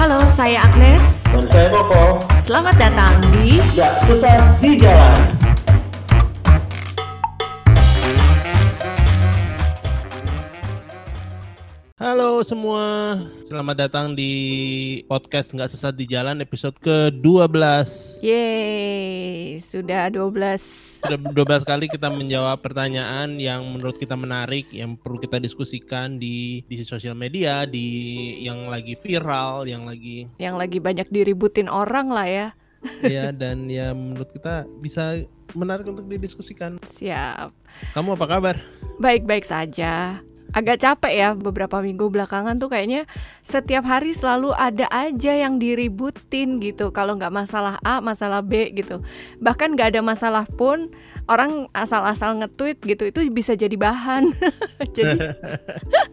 [0.00, 1.20] Halo, saya Agnes.
[1.28, 5.39] Dan saya Koko, Selamat datang di gak susah di jalan.
[12.10, 13.14] Halo semua,
[13.46, 14.34] selamat datang di
[15.06, 17.54] podcast nggak sesat di jalan episode ke-12.
[18.18, 21.06] Yeay, sudah 12.
[21.06, 26.66] Sudah 12 kali kita menjawab pertanyaan yang menurut kita menarik, yang perlu kita diskusikan di
[26.66, 27.86] di sosial media, di
[28.42, 32.48] yang lagi viral, yang lagi Yang lagi banyak diributin orang lah ya.
[33.06, 35.22] ya dan ya menurut kita bisa
[35.54, 36.82] menarik untuk didiskusikan.
[36.90, 37.54] Siap.
[37.94, 38.58] Kamu apa kabar?
[38.98, 40.26] Baik-baik saja.
[40.50, 43.06] Agak capek ya beberapa minggu belakangan tuh kayaknya
[43.40, 46.90] setiap hari selalu ada aja yang diributin gitu.
[46.90, 49.02] Kalau nggak masalah A, masalah B gitu.
[49.38, 50.90] Bahkan nggak ada masalah pun
[51.30, 54.34] orang asal-asal nge-tweet gitu itu bisa jadi bahan.
[54.96, 55.38] jadi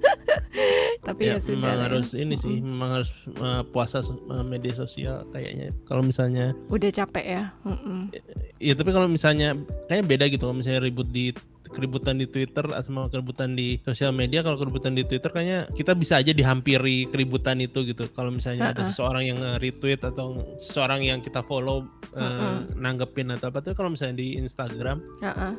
[1.08, 1.54] tapi ya, sudah.
[1.58, 1.84] memang ya.
[1.90, 5.74] harus ini sih, memang harus uh, puasa uh, media sosial kayaknya.
[5.90, 7.44] Kalau misalnya Udah capek ya.
[7.66, 8.14] Mm-mm.
[8.58, 9.58] Iya tapi kalau misalnya
[9.90, 11.34] kayaknya beda gitu kalau misalnya ribut di
[11.70, 16.20] keributan di Twitter sama keributan di sosial media kalau keributan di Twitter kayaknya kita bisa
[16.20, 18.92] aja dihampiri keributan itu gitu kalau misalnya ada Uh-uh.
[18.94, 22.74] seseorang yang retweet atau seseorang yang kita follow eh, Uh-uh.
[22.76, 25.56] nanggepin atau apa tapi kalau misalnya di Instagram Ya-ah.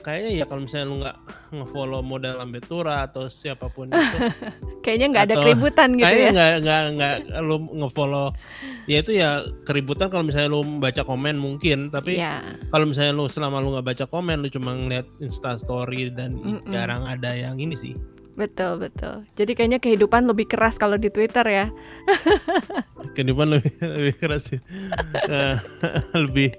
[0.00, 1.16] Kayaknya ya kalau misalnya lu nggak
[1.50, 4.16] ngefollow model Lambetura atau siapa pun itu
[4.80, 6.32] Kayaknya nggak ada keributan gitu kayaknya ya.
[6.32, 8.26] nggak nggak nggak lu ngefollow
[8.86, 9.30] ya itu ya
[9.62, 12.40] keributan kalau misalnya lu baca komen mungkin tapi Iya.
[12.68, 16.70] kalau misalnya lu selama lu nggak baca komen lu cuma ngeliat insta story dan Mm-mm.
[16.70, 17.92] jarang ada yang ini sih
[18.30, 19.26] Betul, betul.
[19.34, 21.66] Jadi kayaknya kehidupan lebih keras kalau di Twitter ya.
[23.14, 24.60] kehidupan lebih lebih keras sih
[25.26, 25.56] Eh,
[26.24, 26.54] lebih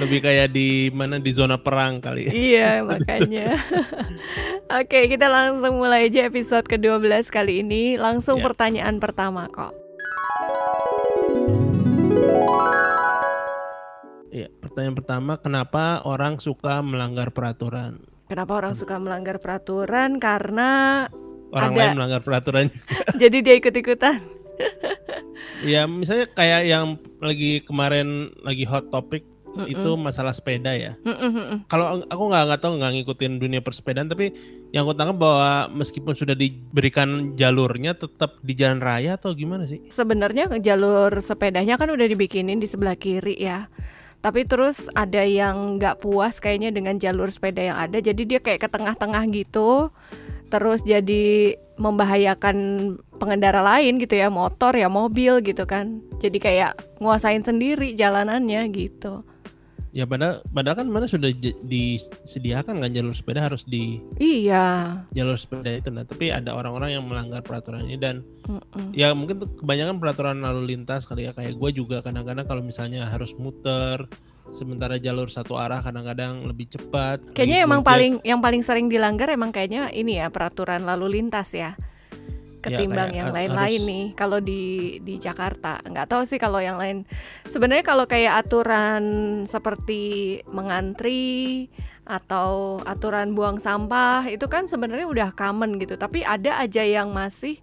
[0.00, 3.60] lebih kayak di mana di zona perang kali iya, makanya.
[4.72, 7.94] Oke, kita langsung mulai aja episode ke-12 kali ini.
[7.96, 8.44] Langsung Ya.
[8.48, 9.76] pertanyaan pertama kok.
[14.28, 20.16] Iya, pertanyaan pertama kenapa orang suka melanggar peraturan Kenapa orang suka melanggar peraturan?
[20.16, 21.04] Karena
[21.54, 21.78] orang Ada.
[21.78, 22.66] lain melanggar peraturan
[23.22, 24.18] jadi dia ikut-ikutan.
[25.70, 29.70] ya misalnya kayak yang lagi kemarin lagi hot topic Mm-mm.
[29.70, 30.98] itu masalah sepeda ya
[31.70, 34.34] kalau aku nggak nggak tahu nggak ngikutin dunia persepedaan tapi
[34.74, 39.78] yang aku tangkap bahwa meskipun sudah diberikan jalurnya tetap di jalan raya atau gimana sih
[39.86, 43.70] Sebenarnya jalur sepedanya kan udah dibikinin di sebelah kiri ya.
[44.24, 48.64] Tapi terus ada yang nggak puas kayaknya dengan jalur sepeda yang ada, jadi dia kayak
[48.64, 49.92] ke tengah-tengah gitu.
[50.48, 52.56] Terus jadi membahayakan
[53.20, 56.00] pengendara lain gitu ya, motor ya mobil gitu kan.
[56.24, 56.72] Jadi kayak
[57.04, 59.28] nguasain sendiri jalanannya gitu.
[59.94, 64.98] Ya padahal padahal kan mana sudah j- disediakan kan jalur sepeda harus di Iya.
[65.10, 68.90] jalur sepeda itu nah tapi ada orang-orang yang melanggar peraturan ini dan Mm-mm.
[68.90, 73.32] ya mungkin kebanyakan peraturan lalu lintas kali ya kayak gue juga kadang-kadang kalau misalnya harus
[73.34, 74.02] muter
[74.50, 79.50] sementara jalur satu arah kadang-kadang lebih cepat Kayaknya emang paling yang paling sering dilanggar emang
[79.50, 81.78] kayaknya ini ya peraturan lalu lintas ya.
[82.64, 84.62] Ketimbang kayak yang lain-lain nih kalau di
[85.04, 85.84] di Jakarta.
[85.84, 87.04] nggak tahu sih kalau yang lain.
[87.44, 89.04] Sebenarnya kalau kayak aturan
[89.44, 91.68] seperti mengantri
[92.04, 96.00] atau aturan buang sampah itu kan sebenarnya udah common gitu.
[96.00, 97.60] Tapi ada aja yang masih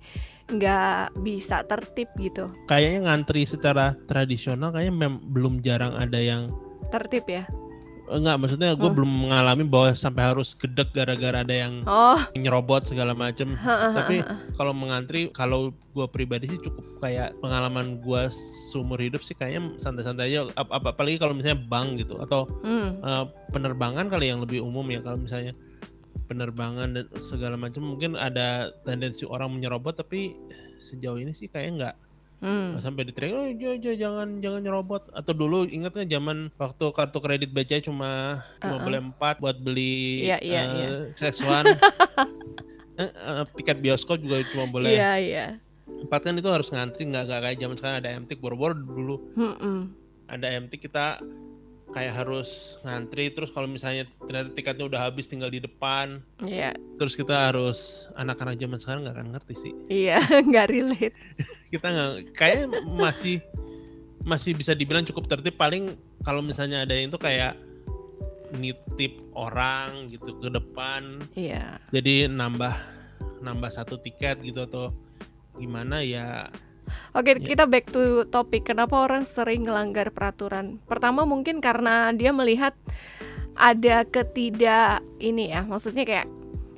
[0.51, 2.51] nggak bisa tertib gitu.
[2.67, 6.51] kayaknya ngantri secara tradisional kayaknya mem- belum jarang ada yang
[6.91, 7.47] Tertib ya.
[8.13, 8.91] Enggak maksudnya gue Oh.
[8.91, 13.55] belum mengalami bahwa sampai harus gedek gara-gara ada yang Oh, nyerobot segala macem.
[13.55, 14.21] Tapi
[14.53, 18.23] kalau mengantri kalau gue pribadi sih cukup kayak pengalaman gue
[18.67, 20.51] seumur hidup sih kayaknya santai-santai aja.
[20.53, 24.83] Ap- ap- apalagi kalau misalnya bank gitu atau hmm, eh, penerbangan kali yang lebih umum
[24.85, 25.55] ya kalau misalnya
[26.25, 30.31] penerbangan dan segala macam mungkin ada tendensi orang menyerobot tapi
[30.77, 31.95] sejauh ini sih kayak nggak
[32.41, 32.81] hmm.
[32.81, 37.17] sampai di oh, j- j- jangan jangan nyerobot atau dulu ingat nggak zaman waktu kartu
[37.17, 38.83] kredit BCA cuma cuma Uh-uh.
[38.83, 40.87] boleh empat buat beli Iya, iya, eh, iya.
[41.13, 41.65] Sex1.
[42.91, 45.45] Eh, eh, tiket bioskop juga cuma boleh Iya, iya.
[45.87, 49.89] empat kan itu harus ngantri nggak kayak zaman sekarang ada MTik boro-boro dulu Hmm-mm.
[50.27, 51.17] ada MTik kita
[51.91, 56.23] kayak harus ngantri terus kalau misalnya ternyata tiketnya udah habis tinggal di depan.
[56.43, 59.73] Iya, terus kita harus anak-anak zaman sekarang nggak akan ngerti sih.
[59.91, 61.15] Iya, nggak relate.
[61.73, 63.43] kita nggak kayak masih
[64.23, 65.59] masih bisa dibilang cukup tertib.
[65.59, 65.93] Paling
[66.23, 67.59] kalau misalnya ada yang itu kayak
[68.55, 71.23] nitip orang gitu ke depan.
[71.35, 71.79] Iya.
[71.91, 72.75] jadi nambah
[73.41, 74.93] nambah satu tiket gitu atau
[75.57, 76.47] gimana ya
[77.11, 77.43] Oke, Ya.
[77.43, 78.67] kita back to topik.
[78.67, 80.79] Kenapa orang sering melanggar peraturan?
[80.87, 82.73] Pertama mungkin karena dia melihat
[83.53, 86.27] ada ketidak ini ya, maksudnya kayak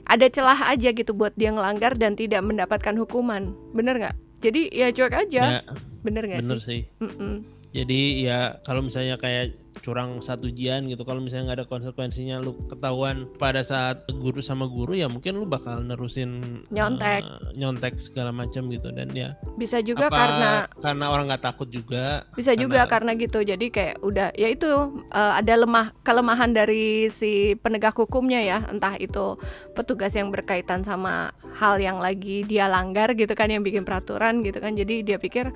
[0.03, 3.53] ada celah aja gitu buat dia ngelanggar dan tidak mendapatkan hukuman.
[3.71, 4.15] Bener nggak?
[4.43, 5.43] Jadi ya cuek aja.
[5.59, 5.63] ya
[6.03, 6.83] bener nggak bener sih?
[6.83, 7.33] sih Mm-mm.
[7.71, 12.53] jadi ya kalau misalnya kayak curang satu ujian gitu kalau misalnya nggak ada konsekuensinya lu
[12.67, 17.25] ketahuan pada saat guru sama guru ya mungkin lu bakal nerusin Nyontek.
[17.25, 21.67] eh, nyontek segala macam gitu dan ya Bisa juga apa karena karena orang nggak takut
[21.67, 23.39] juga bisa juga karena- karena gitu.
[23.41, 24.69] Jadi kayak udah ya itu
[25.09, 29.37] eh, ada lemah kelemahan dari si penegak hukumnya ya, entah itu
[29.73, 34.57] petugas yang berkaitan sama hal yang lagi dia langgar gitu kan yang bikin peraturan gitu
[34.57, 34.73] kan.
[34.73, 35.53] Jadi dia pikir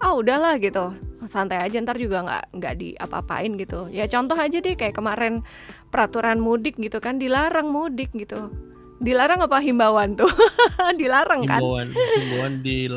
[0.00, 0.92] ah udahlah gitu.
[1.26, 3.88] Santai aja ntar juga nggak nggak di apa-apain gitu.
[3.90, 5.42] Ya contoh aja deh kayak kemarin
[5.88, 8.52] peraturan mudik gitu kan dilarang mudik gitu.
[9.00, 9.60] Dilarang apa?
[9.60, 10.28] Himbauan tuh.
[11.00, 11.60] Dilarang kan?
[11.60, 12.88] Himbauan himbauan di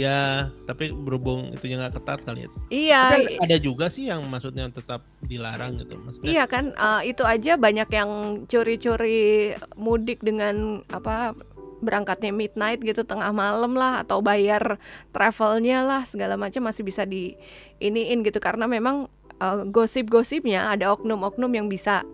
[0.00, 2.50] ya tapi berhubung itu nggak ketat kali ya.
[2.72, 3.02] Iya.
[3.12, 6.30] Tapi ada juga sih yang maksudnya tetap dilarang gitu maksudnya.
[6.32, 8.10] Iya kan, eh, itu aja banyak yang
[8.48, 11.36] curi-curi mudik dengan apa
[11.80, 14.78] berangkatnya midnight gitu tengah malam lah atau bayar
[15.10, 17.34] travelnya lah segala macam masih bisa di
[17.80, 18.38] iniin gitu.
[18.38, 19.08] Karena memang
[19.40, 22.04] eh, gosip-gosipnya ada oknum-oknum yang bisa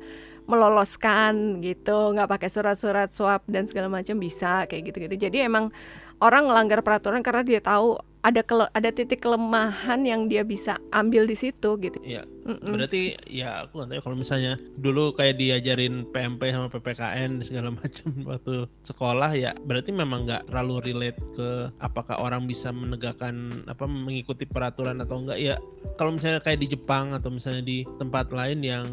[0.46, 5.26] meloloskan gitu nggak pakai surat-surat swab dan segala macam bisa kayak gitu-gitu.
[5.26, 5.74] Jadi emang
[6.22, 11.30] orang ngelanggar peraturan karena dia tahu ada kele- ada titik kelemahan yang dia bisa ambil
[11.30, 11.94] di situ gitu.
[12.02, 12.74] Iya, Mm-mm.
[12.74, 14.52] berarti ya aku nggak tahu ya kalau misalnya
[14.82, 20.90] dulu kayak diajarin PMP sama PPKN segala macam waktu sekolah ya berarti memang nggak terlalu
[20.90, 25.54] relate ke apakah orang bisa menegakkan apa mengikuti peraturan atau enggak ya
[25.94, 28.86] kalau misalnya kayak di Jepang atau misalnya di tempat lain yang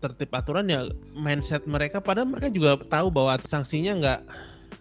[0.00, 4.20] tertib aturan ya mindset mereka padahal mereka juga tahu bahwa sanksinya nggak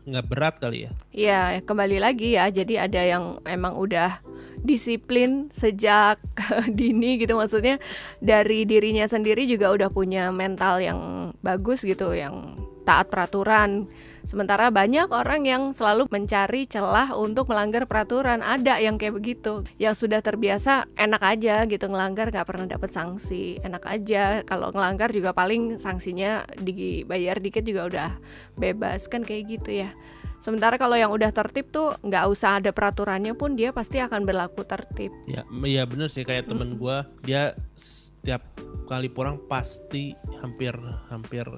[0.07, 2.47] nggak berat kali ya Ya, kembali lagi ya.
[2.47, 4.23] Jadi ada yang emang udah
[4.63, 6.19] disiplin sejak
[6.79, 7.79] dini gitu maksudnya
[8.23, 12.55] dari dirinya sendiri juga udah punya mental yang bagus gitu, yang
[12.87, 13.91] taat peraturan.
[14.29, 18.45] Sementara banyak orang yang selalu mencari celah untuk melanggar peraturan.
[18.45, 23.57] Ada yang kayak begitu, yang sudah terbiasa enak aja gitu ngelanggar nggak pernah dapat sanksi,
[23.65, 24.45] enak aja.
[24.45, 28.09] Kalau ngelanggar juga paling sanksinya dibayar dikit juga udah
[28.53, 29.89] bebas kan kayak gitu ya.
[30.37, 34.61] Sementara kalau yang udah tertib tuh nggak usah ada peraturannya pun dia pasti akan berlaku
[34.61, 35.09] tertib.
[35.25, 38.45] Ya, iya bener sih kayak temen gua dia setiap
[38.85, 40.77] kali pulang pasti hampir
[41.09, 41.49] hampir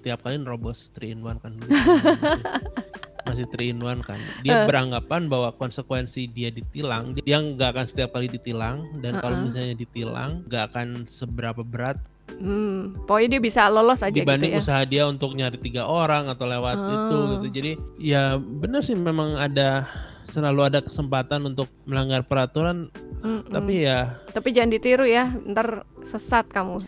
[0.00, 1.68] setiap kali nerobos 3 in 1 kan dulu.
[3.28, 4.16] masih 3 in 1 kan.
[4.40, 9.46] Dia beranggapan bahwa konsekuensi dia ditilang, dia nggak akan setiap kali ditilang dan kalau Uh-uh.
[9.46, 12.00] misalnya ditilang nggak akan seberapa berat
[12.30, 14.62] Hmm, pokoknya dia bisa lolos aja dibanding gitu ya.
[14.62, 17.26] usaha dia untuk nyari tiga orang atau lewat itu Oh.
[17.36, 17.46] gitu.
[17.50, 19.90] Jadi ya bener sih memang ada
[20.24, 22.86] selalu ada kesempatan untuk melanggar peraturan
[23.18, 23.50] Mm-mm.
[23.50, 26.78] tapi ya Tapi jangan ditiru ya, ntar sesat kamu.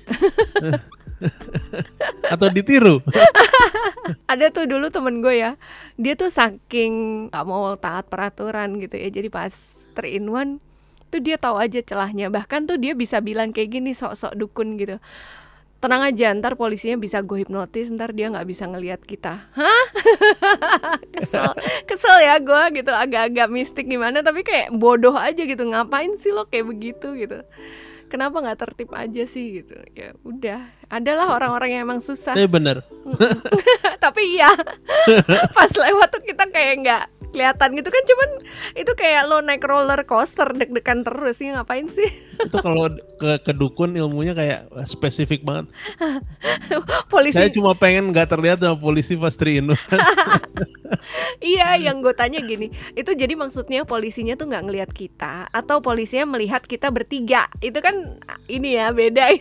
[2.35, 2.99] atau ditiru
[4.33, 5.55] Ada tuh dulu temen gue ya,
[5.95, 9.09] dia tuh saking nggak mau taat peraturan gitu ya.
[9.13, 9.53] Jadi pas
[9.95, 10.59] 3 in 1
[11.13, 12.33] tuh dia tahu aja celahnya.
[12.33, 14.97] Bahkan tuh dia bisa bilang kayak gini sok-sok dukun gitu.
[15.83, 19.51] Tenang aja, ntar polisinya bisa gue hipnotis, ntar dia nggak bisa ngelihat kita.
[19.51, 19.85] Hah?
[21.15, 21.59] kesel,
[21.91, 25.59] kesel ya gue gitu, agak-agak mistik gimana, tapi kayak bodoh aja gitu.
[25.67, 27.43] Ngapain sih lo kayak begitu gitu?
[28.07, 29.75] Kenapa nggak tertib aja sih gitu?
[29.99, 32.37] Ya udah, adalah orang-orang yang emang susah.
[32.37, 32.85] tapi bener.
[34.05, 34.53] Tapi iya.
[35.57, 38.03] Pas lewat tuh kita kayak nggak kelihatan gitu kan.
[38.05, 38.31] Cuman
[38.77, 41.41] itu kayak lo naik roller coaster deg-degan terus.
[41.41, 42.07] Sih ngapain sih?
[42.47, 45.73] Itu kalau ke, ke dukun ilmunya kayak spesifik banget.
[47.09, 47.41] Polisi.
[47.41, 49.79] Saya cuma pengen nggak terlihat sama polisi pas Trino
[51.41, 52.69] iya yang gue tanya gini.
[52.93, 57.49] Itu jadi maksudnya polisinya tuh nggak ngelihat kita atau polisinya melihat kita bertiga?
[57.63, 58.19] Itu kan
[58.51, 59.33] ini ya beda.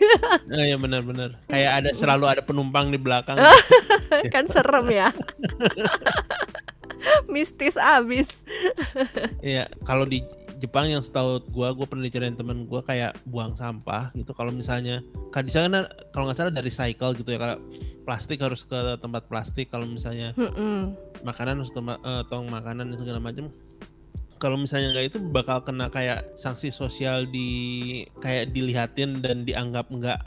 [0.48, 3.36] Nah, ya benar-benar kayak ada selalu ada penumpang di belakang
[4.34, 5.12] kan serem ya
[7.32, 8.42] mistis abis
[9.42, 10.22] Iya, kalau di
[10.62, 14.30] Jepang yang setahu gua, gua pernah diceritain temen gua kayak buang sampah gitu.
[14.30, 15.02] Kalau misalnya,
[15.34, 17.58] kan di sana kalau nggak salah dari cycle gitu ya, kalau
[18.06, 19.74] plastik harus ke tempat plastik.
[19.74, 20.94] Kalau misalnya Mm-mm.
[21.26, 23.50] makanan harus ke eh, tong makanan dan segala macam.
[24.38, 27.50] Kalau misalnya nggak itu bakal kena kayak sanksi sosial di
[28.22, 30.18] kayak dilihatin dan dianggap nggak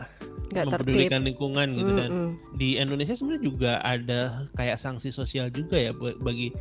[0.47, 2.29] tertib mempedulikan lingkungan gitu dan Mm-mm.
[2.55, 4.21] di Indonesia sebenarnya juga ada
[4.53, 6.53] kayak sanksi sosial juga ya ba- bagi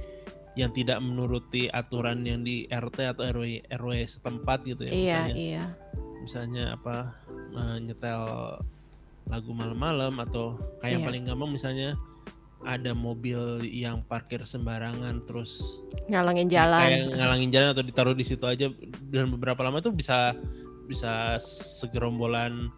[0.54, 5.34] yang tidak menuruti aturan yang di RT atau RW RW setempat gitu ya iya misalnya
[5.34, 5.64] iya
[6.20, 6.96] misalnya apa
[7.52, 8.22] eh, nyetel
[9.24, 11.08] lagu malam-malam atau kayak yang Iya.
[11.08, 11.90] paling gampang misalnya
[12.64, 13.36] ada mobil
[13.66, 15.60] yang parkir sembarangan terus
[16.06, 18.72] ngalangin kayak jalan ngalangin jalan atau ditaruh di situ aja
[19.08, 20.32] dan beberapa lama tuh bisa
[20.84, 22.68] bisa segerombolan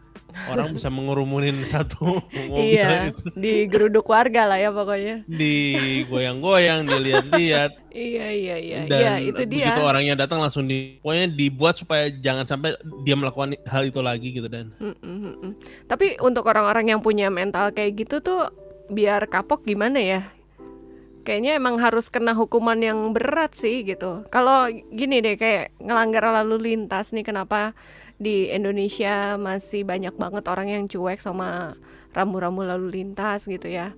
[0.53, 2.21] orang bisa mengurumunin satu
[2.53, 5.25] mobil iya, itu di geruduk warga lah ya pokoknya.
[5.27, 8.79] digoyang-goyang, dilihat-lihat Iya, iya, iya.
[8.85, 9.73] dan Iya, itu dia.
[9.73, 12.77] begitu orangnya datang langsung di pokoknya dibuat supaya jangan sampai
[13.09, 15.53] dia melakukan hal itu lagi gitu dan mm, mm.
[15.89, 18.53] Tapi untuk orang-orang yang punya mental kayak gitu tuh
[18.93, 20.21] biar kapok gimana ya?
[21.25, 24.29] Kayaknya emang harus kena hukuman yang berat sih gitu.
[24.31, 27.75] Kalau gini deh kayak ngelanggar lalu lintas nih kenapa
[28.17, 31.77] di Indonesia masih banyak banget orang yang cuek sama
[32.17, 33.93] rambu-rambu lalu lintas gitu ya.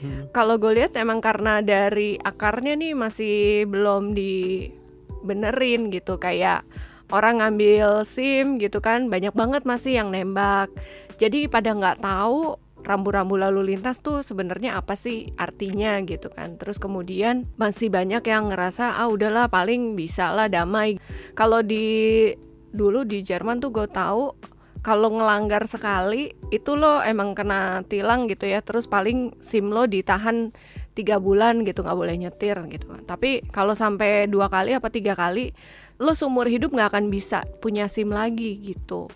[0.00, 0.30] Hmm.
[0.32, 6.64] Kalau gue lihat emang karena dari akarnya nih masih belum dibenerin gitu kayak
[7.12, 10.72] orang ngambil SIM gitu kan banyak banget masih yang nembak.
[11.18, 12.56] Jadi pada nggak tahu
[12.86, 16.56] rambu-rambu lalu lintas tuh sebenarnya apa sih artinya gitu kan.
[16.56, 20.96] Terus kemudian masih banyak yang ngerasa ah udahlah paling bisa lah damai.
[21.34, 22.32] Kalau di
[22.72, 24.32] dulu di Jerman tuh gue tahu
[24.78, 28.62] kalau ngelanggar sekali itu lo emang kena tilang gitu ya.
[28.62, 30.54] Terus paling sim lo ditahan
[30.94, 33.02] tiga bulan gitu nggak boleh nyetir gitu kan.
[33.06, 35.50] Tapi kalau sampai dua kali apa tiga kali
[35.98, 39.10] lo seumur hidup nggak akan bisa punya sim lagi gitu.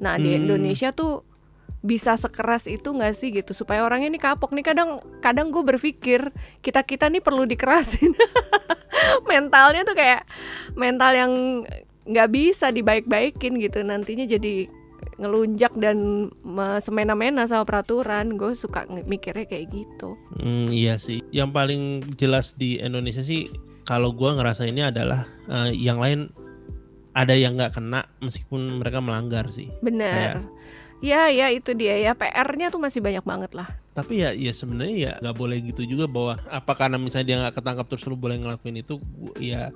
[0.00, 0.48] Nah di Hmm.
[0.48, 1.22] Indonesia tuh
[1.84, 3.52] bisa sekeras itu nggak sih gitu?
[3.52, 4.64] Supaya orangnya ini kapok nih.
[4.64, 6.32] Kadang kadang gue berpikir
[6.64, 8.16] kita kita nih perlu dikerasin.
[9.28, 10.24] Mentalnya tuh kayak
[10.80, 11.32] mental yang
[12.04, 13.80] nggak bisa dibaik-baikin gitu.
[13.80, 14.68] Nantinya jadi
[15.14, 18.36] ngelunjak dan me- semena-mena sama peraturan.
[18.36, 20.16] Gue suka mikirnya kayak gitu.
[20.36, 21.20] Hmm, iya sih.
[21.30, 21.82] Yang paling
[22.16, 23.48] jelas di Indonesia sih
[23.84, 26.32] kalau gua ngerasa ini adalah eh, yang lain
[27.14, 29.70] ada yang nggak kena meskipun mereka melanggar sih.
[29.80, 30.42] bener.
[31.04, 32.16] Ya ya itu dia ya.
[32.16, 33.68] PR-nya tuh masih banyak banget lah.
[33.94, 37.54] Tapi ya ya sebenarnya ya nggak boleh gitu juga bahwa apa karena misalnya dia nggak
[37.60, 38.98] ketangkap terus lu boleh ngelakuin itu
[39.38, 39.70] ya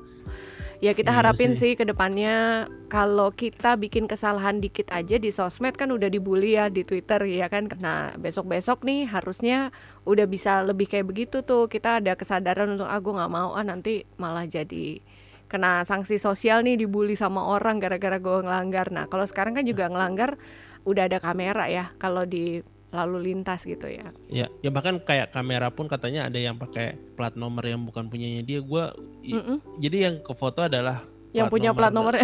[0.79, 1.59] ya kita Iya harapin sih.
[1.59, 6.71] sih ke depannya kalau kita bikin kesalahan dikit aja di sosmed kan udah dibully ya
[6.71, 7.67] di Twitter ya kan?
[7.83, 9.75] Nah besok-besok nih harusnya
[10.07, 11.67] udah bisa lebih kayak begitu tuh.
[11.67, 15.03] Kita ada kesadaran untuk ah gue nggak mau ah nanti malah jadi
[15.49, 18.95] kena sanksi sosial nih dibully sama orang gara-gara gue ngelanggar.
[18.95, 20.39] Nah kalau sekarang kan juga ngelanggar
[20.87, 21.91] udah ada kamera ya.
[21.99, 24.09] Kalau di lalu lintas gitu ya.
[24.27, 28.41] Ya ya bahkan kayak kamera pun katanya ada yang pakai plat nomor yang bukan punyanya
[28.41, 28.61] dia.
[28.61, 29.61] Gua i- Mm-mm.
[29.77, 31.05] jadi yang ke foto adalah
[31.37, 32.15] yang punya nomor plat dan- nomor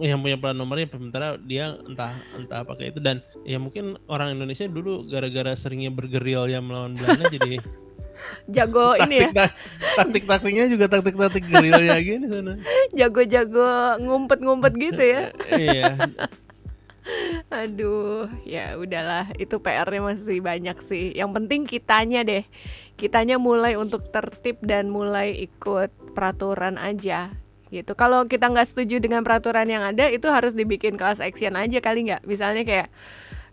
[0.00, 3.00] yang punya plat nomornya sementara dia entah entah apa kayak itu.
[3.02, 7.58] Dan ya mungkin orang Indonesia dulu gara-gara seringnya bergerilya melawan Belanda jadi
[8.54, 9.30] jago ini ya.
[9.34, 9.50] taktik
[9.98, 12.54] taktik taktiknya juga taktik taktik gerilya gini sana.
[12.98, 15.22] Jago-jago ngumpet-ngumpet gitu ya.
[15.58, 15.98] Iya
[17.50, 21.10] Aduh, ya udahlah, itu PR-nya masih banyak sih.
[21.12, 22.46] Yang penting kitanya deh,
[22.94, 27.34] kitanya mulai untuk tertib dan mulai ikut peraturan aja
[27.72, 27.96] gitu.
[27.98, 32.06] Kalau kita nggak setuju dengan peraturan yang ada, itu harus dibikin class action aja kali
[32.06, 32.22] nggak?
[32.28, 32.88] Misalnya kayak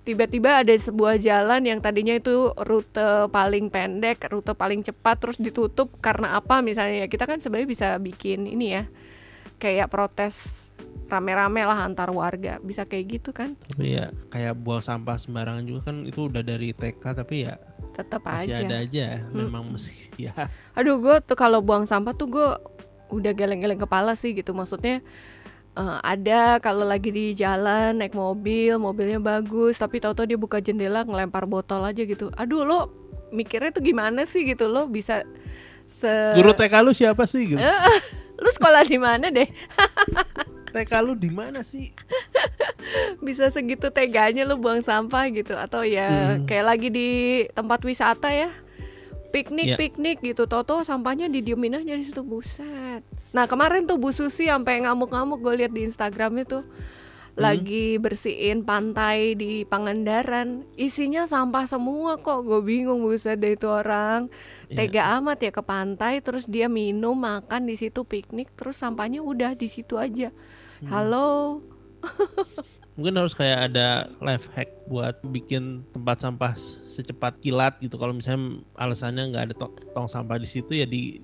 [0.06, 5.90] tiba-tiba ada sebuah jalan yang tadinya itu rute paling pendek, rute paling cepat, terus ditutup
[6.04, 6.62] karena apa?
[6.62, 8.84] Misalnya ya kita kan sebenarnya bisa bikin ini ya,
[9.58, 10.69] kayak protes
[11.10, 13.58] rame-rame lah antar warga, bisa kayak gitu kan?
[13.66, 17.58] tapi ya kayak buang sampah sembarangan juga kan itu udah dari TK tapi ya
[17.98, 18.64] Tetap masih aja.
[18.64, 20.34] ada aja memang meski ya
[20.78, 22.48] Aduh, gue tuh kalau buang sampah tuh gue
[23.10, 24.54] udah geleng-geleng kepala sih gitu.
[24.54, 25.02] Maksudnya
[25.74, 31.02] eh, ada kalau lagi di jalan naik mobil, mobilnya bagus, tapi tahu-tahu dia buka jendela
[31.04, 32.30] ngelempar botol aja gitu.
[32.38, 32.80] Aduh, lo
[33.30, 35.22] mikirnya tuh gimana sih gitu lo bisa
[35.86, 37.62] se guru TK lu siapa sih gitu
[38.40, 39.46] lu sekolah di mana deh
[40.70, 41.90] TK lu di mana sih?
[43.26, 45.54] Bisa segitu teganya lu buang sampah gitu.
[45.54, 46.46] Atau ya Hmm.
[46.46, 47.10] kayak lagi di
[47.52, 48.50] tempat wisata ya.
[49.30, 49.78] Piknik Ya.
[49.78, 50.46] piknik gitu.
[50.46, 52.22] Toto sampahnya didiemin aja di situ.
[52.22, 53.06] Buset.
[53.30, 56.66] Nah kemarin tuh Bu Susi sampai ngamuk-ngamuk gue lihat di Instagramnya tuh.
[57.38, 60.66] Lagi bersihin pantai di Pangandaran.
[60.76, 62.44] Isinya sampah semua kok.
[62.44, 64.28] Gue bingung buset deh itu orang.
[64.66, 64.76] Iya.
[64.76, 69.54] tega amat ya ke pantai terus dia minum makan di situ piknik terus sampahnya udah
[69.54, 70.30] di situ aja
[70.82, 71.60] halo
[72.96, 73.88] mungkin harus kayak ada
[74.20, 76.56] life hack buat bikin tempat sampah
[76.86, 81.20] secepat kilat gitu kalau misalnya alasannya nggak ada to- tong sampah di situ ya di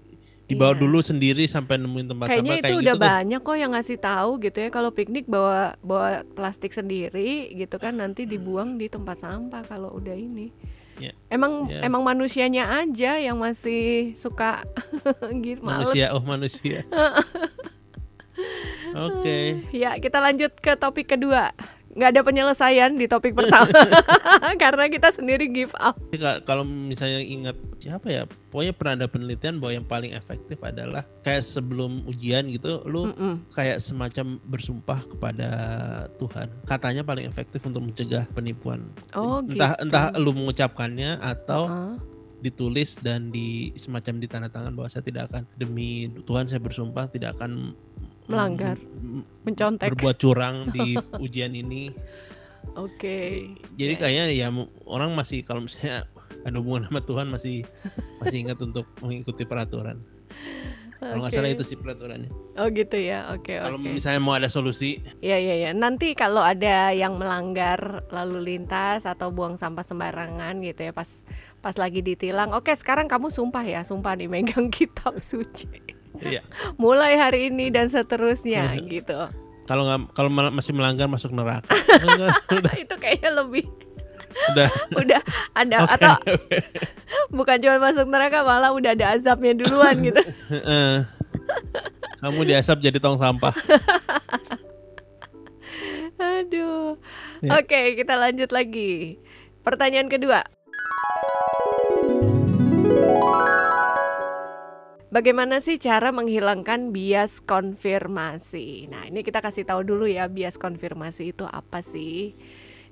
[0.45, 0.79] dibawa Iya.
[0.79, 3.07] dulu sendiri sampai nemuin tempat Kayaknya sampah itu kayak udah gitu tuh.
[3.07, 7.93] banyak kok yang ngasih tahu gitu ya kalau piknik bawa bawa plastik sendiri gitu kan
[7.93, 10.53] nanti dibuang di tempat sampah kalau udah ini.
[10.95, 11.11] Ya.
[11.27, 11.81] Emang Ya.
[11.81, 14.63] emang manusianya aja yang masih suka
[15.43, 15.89] gitu males.
[15.89, 16.85] manusia oh manusia
[18.95, 19.37] oke
[19.75, 21.51] Ya, kita lanjut ke topik kedua.
[21.95, 23.71] nggak ada penyelesaian di topik pertama
[24.59, 25.95] karena kita sendiri give up.
[26.43, 31.39] Kalau misalnya ingat siapa ya, pokoknya pernah ada penelitian bahwa yang paling efektif adalah kayak
[31.39, 33.47] sebelum ujian gitu, lu Mm-mm.
[33.55, 35.49] kayak semacam bersumpah kepada
[36.19, 36.51] Tuhan.
[36.67, 38.91] Katanya paling efektif untuk mencegah penipuan.
[39.15, 39.87] Oh entah gitu.
[39.87, 41.95] entah lu mengucapkannya atau Ah,
[42.43, 47.07] ditulis dan di semacam di tanda tangan bahwa saya tidak akan demi Tuhan saya bersumpah
[47.07, 47.71] tidak akan
[48.27, 48.77] Melanggar.
[49.45, 49.93] mencontek.
[49.93, 51.93] berbuat curang di ujian ini.
[52.73, 53.45] Oke.
[53.77, 53.99] Jadi Ya.
[54.01, 54.47] kayaknya ya
[54.83, 56.09] orang masih kalau misalnya
[56.41, 57.61] ada hubungan sama Tuhan masih
[58.19, 60.01] masih ingat untuk mengikuti peraturan.
[60.95, 62.31] Kalau nggak salah itu sih peraturannya.
[62.57, 63.29] Oh gitu ya.
[63.29, 63.85] Oke Kalau oke.
[63.85, 65.71] misalnya mau ada solusi, Iya iya iya.
[65.71, 71.27] Nanti kalau ada yang melanggar lalu lintas atau buang sampah sembarangan gitu ya pas
[71.61, 72.57] pas lagi ditilang.
[72.57, 75.94] Oke, sekarang kamu sumpah ya, sumpah nih megang kitab suci.
[76.23, 76.41] Iya.
[76.81, 79.27] Mulai hari ini dan seterusnya gitu.
[79.65, 81.73] Kalau nggak kalau masih melanggar masuk neraka.
[82.53, 83.65] udah, Itu kayaknya lebih
[84.53, 84.69] udah.
[85.01, 85.21] udah
[85.55, 85.93] ada Oke.
[85.95, 86.13] atau
[87.31, 90.21] bukan cuma masuk neraka malah udah ada azabnya duluan gitu.
[92.21, 93.53] Kamu diasap jadi tong sampah.
[96.15, 96.95] Aduh.
[97.43, 97.59] Ya.
[97.59, 99.19] Oke, kita lanjut lagi.
[99.61, 100.47] Pertanyaan kedua.
[105.15, 108.91] Bagaimana sih cara menghilangkan bias konfirmasi?
[108.91, 112.35] Nah, ini kita kasih tahu dulu ya, bias konfirmasi itu apa sih?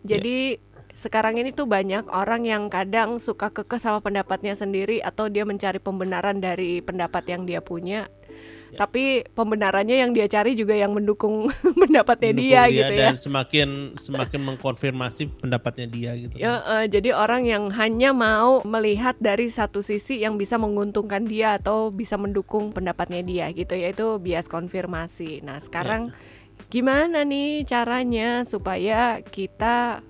[0.07, 0.55] Jadi
[0.95, 5.83] sekarang ini tuh banyak orang yang kadang suka kekeh sama pendapatnya sendiri atau dia mencari
[5.83, 8.07] pembenaran dari pendapat yang dia punya.
[8.73, 8.89] Ya.
[8.89, 13.01] Tapi pembenarannya yang dia cari juga yang mendukung pendapatnya dia, Mendukung gitu ya.
[13.05, 13.69] dan semakin
[14.01, 16.33] semakin mengkonfirmasi pendapatnya dia gitu.
[16.33, 21.61] Ya, eh, jadi orang yang hanya mau melihat dari satu sisi yang bisa menguntungkan dia
[21.61, 25.45] atau bisa mendukung pendapatnya dia gitu yaitu bias konfirmasi.
[25.45, 26.09] Nah, sekarang
[26.73, 30.01] gimana nih caranya supaya kita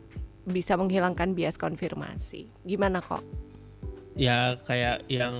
[0.47, 2.47] bisa menghilangkan bias konfirmasi?
[2.63, 3.23] Gimana kok?
[4.13, 5.33] Ya kayak yang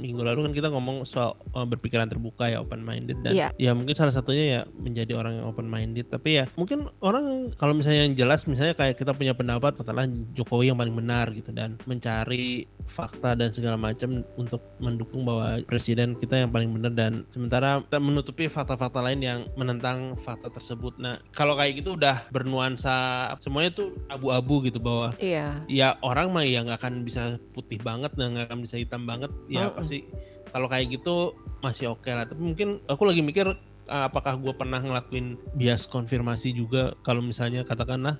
[0.00, 3.48] minggu lalu kan kita ngomong soal uh, berpikiran terbuka ya open minded dan Iya.
[3.54, 7.70] ya mungkin salah satunya ya menjadi orang yang open minded tapi ya mungkin orang kalau
[7.70, 11.76] misalnya yang jelas misalnya kayak kita punya pendapat katakanlah Jokowi yang paling benar gitu dan
[11.84, 17.84] mencari fakta dan segala macam untuk mendukung bahwa presiden kita yang paling benar dan sementara
[17.84, 20.96] kita menutupi fakta-fakta lain yang menentang fakta tersebut.
[20.96, 22.96] Nah, kalau kayak gitu udah bernuansa
[23.38, 25.60] semuanya tuh abu-abu gitu bahwa Iya.
[25.68, 29.28] ya orang mah ya nggak akan bisa putih banget dan nggak akan bisa hitam banget
[29.52, 30.08] ya pasti
[30.50, 32.24] kalau kayak gitu masih oke lah.
[32.24, 33.46] Tapi mungkin aku lagi mikir
[33.90, 38.16] uh, apakah gue pernah ngelakuin bias konfirmasi juga kalau misalnya katakanlah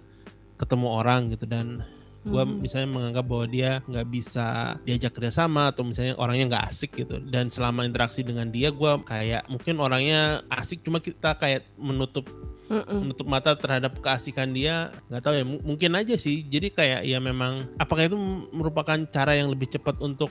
[0.61, 1.83] ketemu orang gitu dan
[2.21, 2.61] gue Mhm.
[2.61, 4.47] misalnya menganggap bahwa dia nggak bisa
[4.85, 9.49] diajak kerjasama atau misalnya orangnya nggak asik gitu dan selama interaksi dengan dia gue kayak
[9.49, 12.29] mungkin orangnya asik cuma kita kayak menutup
[12.69, 13.03] Mm-mm.
[13.03, 17.19] menutup mata terhadap keasikan dia nggak tahu ya mu- mungkin aja sih jadi kayak ya
[17.19, 18.15] memang apakah itu
[18.53, 20.29] merupakan cara yang lebih cepat untuk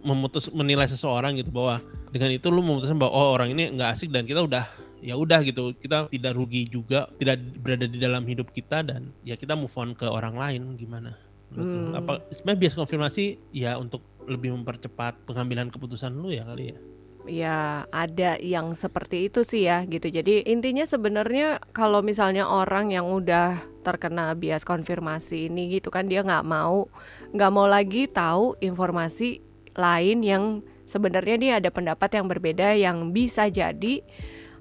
[0.00, 4.08] memutus menilai seseorang gitu bahwa dengan itu lu memutuskan bahwa oh orang ini nggak asik
[4.08, 4.68] dan kita udah
[5.04, 9.36] ya udah gitu kita tidak rugi juga tidak berada di dalam hidup kita dan ya
[9.36, 11.12] kita move on ke orang lain gimana?
[11.54, 11.94] Hmm.
[11.94, 16.78] apa sebenarnya bias konfirmasi ya untuk lebih mempercepat pengambilan keputusan lu ya kali ya
[17.24, 20.12] Ya, ada yang seperti itu sih ya gitu.
[20.12, 26.20] Jadi intinya sebenarnya kalau misalnya orang yang udah terkena bias konfirmasi ini gitu kan dia
[26.20, 26.84] nggak mau
[27.32, 29.40] nggak mau lagi tahu informasi
[29.72, 30.44] lain yang
[30.84, 34.04] sebenarnya dia ada pendapat yang berbeda yang bisa jadi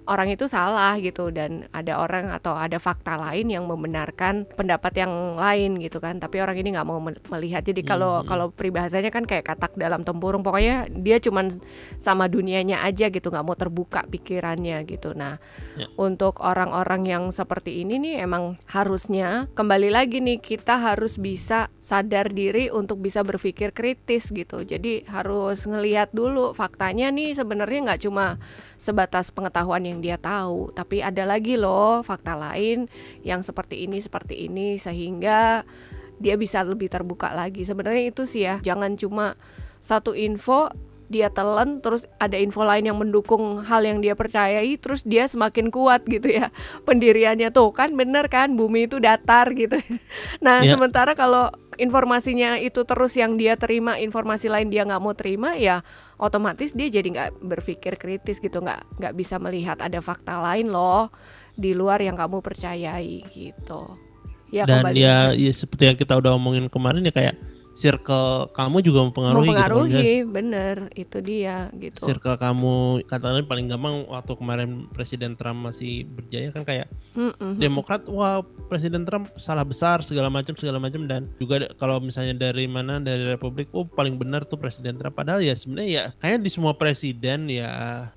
[0.07, 5.35] orang itu salah gitu dan ada orang atau ada fakta lain yang membenarkan pendapat yang
[5.39, 6.19] lain gitu kan.
[6.19, 7.63] Tapi orang ini nggak mau mel- melihat.
[7.63, 8.27] Jadi kalau Mhm.
[8.27, 10.43] kalau peribahasanya kan kayak katak dalam tempurung.
[10.43, 11.55] Pokoknya dia cuman
[11.97, 15.15] sama dunianya aja gitu nggak mau terbuka pikirannya gitu.
[15.15, 15.39] Nah
[15.75, 15.87] Ya.
[15.95, 22.31] untuk orang-orang yang seperti ini nih emang harusnya kembali lagi nih kita harus bisa sadar
[22.31, 24.63] diri untuk bisa berpikir kritis gitu.
[24.63, 28.37] Jadi harus ngelihat dulu faktanya nih sebenarnya nggak cuma
[28.79, 30.71] sebatas pengetahuan yang dia tahu.
[30.71, 32.87] Tapi ada lagi loh fakta lain
[33.21, 35.67] yang seperti ini seperti ini sehingga
[36.17, 37.67] dia bisa lebih terbuka lagi.
[37.67, 39.35] Sebenarnya itu sih ya jangan cuma
[39.83, 40.71] satu info
[41.13, 45.69] dia telan terus ada info lain yang mendukung hal yang dia percayai terus dia semakin
[45.69, 46.49] kuat gitu ya.
[46.89, 49.77] Pendiriannya tuh kan bener kan bumi itu datar gitu.
[50.43, 50.73] Nah Ya.
[50.73, 55.81] sementara kalau informasinya itu terus yang dia terima informasi lain dia nggak mau terima ya
[56.17, 61.09] otomatis dia jadi nggak berpikir kritis gitu nggak nggak bisa melihat ada fakta lain loh
[61.53, 63.97] di luar yang kamu percayai gitu.
[64.53, 67.35] Ya dan kembali ya, ya seperti yang kita udah omongin kemarin ya kayak
[67.73, 70.29] circle kamu juga mempengaruhi, gitu kan, mempengaruhi guys.
[70.29, 76.53] bener itu dia gitu circle kamu katakanlah paling gampang waktu kemarin Presiden Trump masih berjaya
[76.53, 77.57] kan kayak Mm-mm.
[77.57, 82.69] Demokrat wah Presiden Trump salah besar segala macam segala macam dan juga kalau misalnya dari
[82.69, 86.51] mana dari Republik oh paling benar tuh Presiden Trump padahal ya sebenarnya ya kayaknya di
[86.53, 87.69] semua presiden ya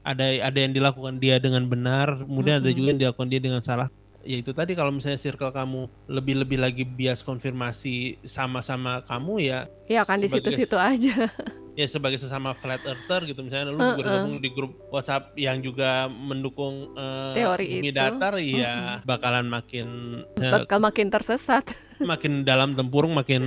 [0.05, 2.77] ada ada yang dilakukan dia dengan benar kemudian ada Mm-mm.
[2.77, 3.89] juga yang dilakukan dia dengan salah
[4.27, 10.03] ya itu tadi kalau misalnya circle kamu lebih-lebih lagi bias konfirmasi sama-sama kamu ya ya
[10.03, 11.31] kan di situ-situ aja
[11.79, 14.01] ya sebagai sesama flat earther gitu misalnya lu Heeh.
[14.01, 17.95] bergabung di grup WhatsApp yang juga mendukung eh, Teori bumi itu.
[17.95, 19.87] datar ya bakalan makin
[20.41, 21.69] bakal makin tersesat
[22.01, 23.45] makin dalam tempurung makin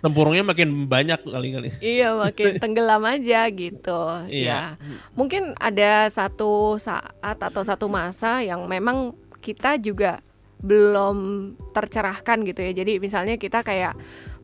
[0.00, 1.72] tempurungnya makin banyak kali-kali.
[1.80, 4.44] iya makin tenggelam aja gitu Iya.
[4.46, 4.60] ya
[5.16, 10.18] mungkin ada satu saat atau satu masa yang memang kita juga
[10.56, 12.72] belum tercerahkan gitu ya.
[12.72, 13.94] Jadi misalnya kita kayak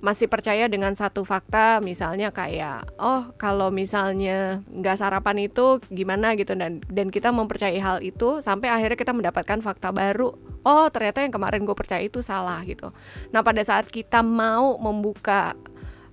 [0.04, 6.52] masih percaya dengan satu fakta, misalnya kayak oh kalau misalnya nggak sarapan itu gimana gitu
[6.52, 10.36] dan dan kita mempercayai hal itu sampai akhirnya kita mendapatkan fakta baru.
[10.62, 12.92] Oh ternyata yang kemarin gue percaya itu salah gitu.
[13.32, 15.56] Nah pada saat kita mau membuka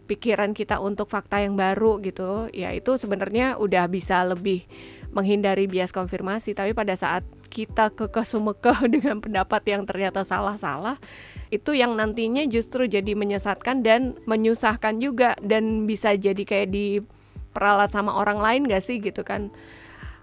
[0.09, 4.65] pikiran kita untuk fakta yang baru gitu, ya itu sebenarnya udah bisa lebih
[5.13, 6.57] menghindari bias konfirmasi.
[6.57, 11.01] Tapi pada saat kita kekeh sumekeh dengan pendapat yang ternyata salah-salah,
[11.49, 18.13] itu yang nantinya justru jadi menyesatkan dan menyusahkan juga dan bisa jadi kayak diperalat sama
[18.13, 19.49] orang lain gak sih gitu kan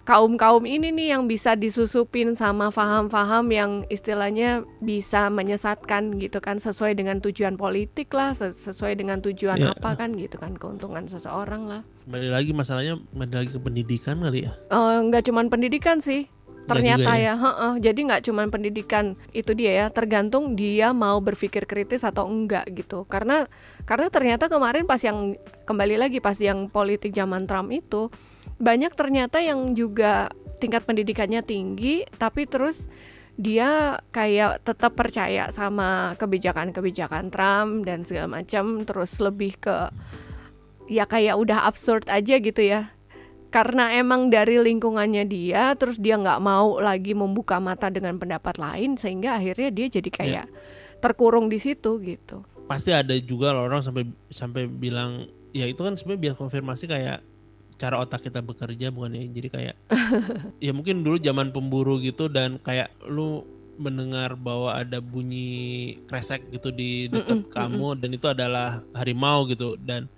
[0.06, 6.94] kaum-kaum ini nih yang bisa disusupin sama faham-faham yang istilahnya bisa menyesatkan gitu kan sesuai
[6.94, 9.74] dengan tujuan politik lah ses- sesuai dengan tujuan Iya.
[9.74, 14.46] apa kan gitu kan keuntungan seseorang lah Kembali lagi masalahnya kembali lagi ke pendidikan kali
[14.46, 14.54] ya.
[14.70, 16.30] Eh, nggak cuman pendidikan sih
[16.66, 17.72] ternyata juga ya, heeh.
[17.80, 23.06] jadi nggak cuman pendidikan itu dia ya tergantung dia mau berpikir kritis atau enggak gitu.
[23.06, 23.46] Karena
[23.86, 28.10] karena ternyata kemarin pas yang kembali lagi pas yang politik zaman Trump itu
[28.56, 32.88] banyak ternyata yang juga tingkat pendidikannya tinggi tapi terus
[33.36, 39.92] dia kayak tetap percaya sama kebijakan-kebijakan Trump dan segala macam terus lebih ke
[40.88, 42.95] ya kayak udah absurd aja gitu ya
[43.50, 48.98] karena emang dari lingkungannya dia terus dia nggak mau lagi membuka mata dengan pendapat lain
[48.98, 50.46] sehingga akhirnya dia jadi kayak
[51.00, 52.42] terkurung di situ gitu.
[52.66, 57.22] Pasti ada juga loh orang sampai sampai bilang ya itu kan sebenarnya biar konfirmasi kayak
[57.76, 59.24] cara otak kita bekerja bukan ya.
[59.30, 59.76] Jadi kayak
[60.66, 66.72] ya mungkin dulu zaman pemburu gitu dan kayak lu mendengar bahwa ada bunyi kresek gitu
[66.72, 70.08] di dekat Mm-mm, kamu dan itu adalah harimau gitu dan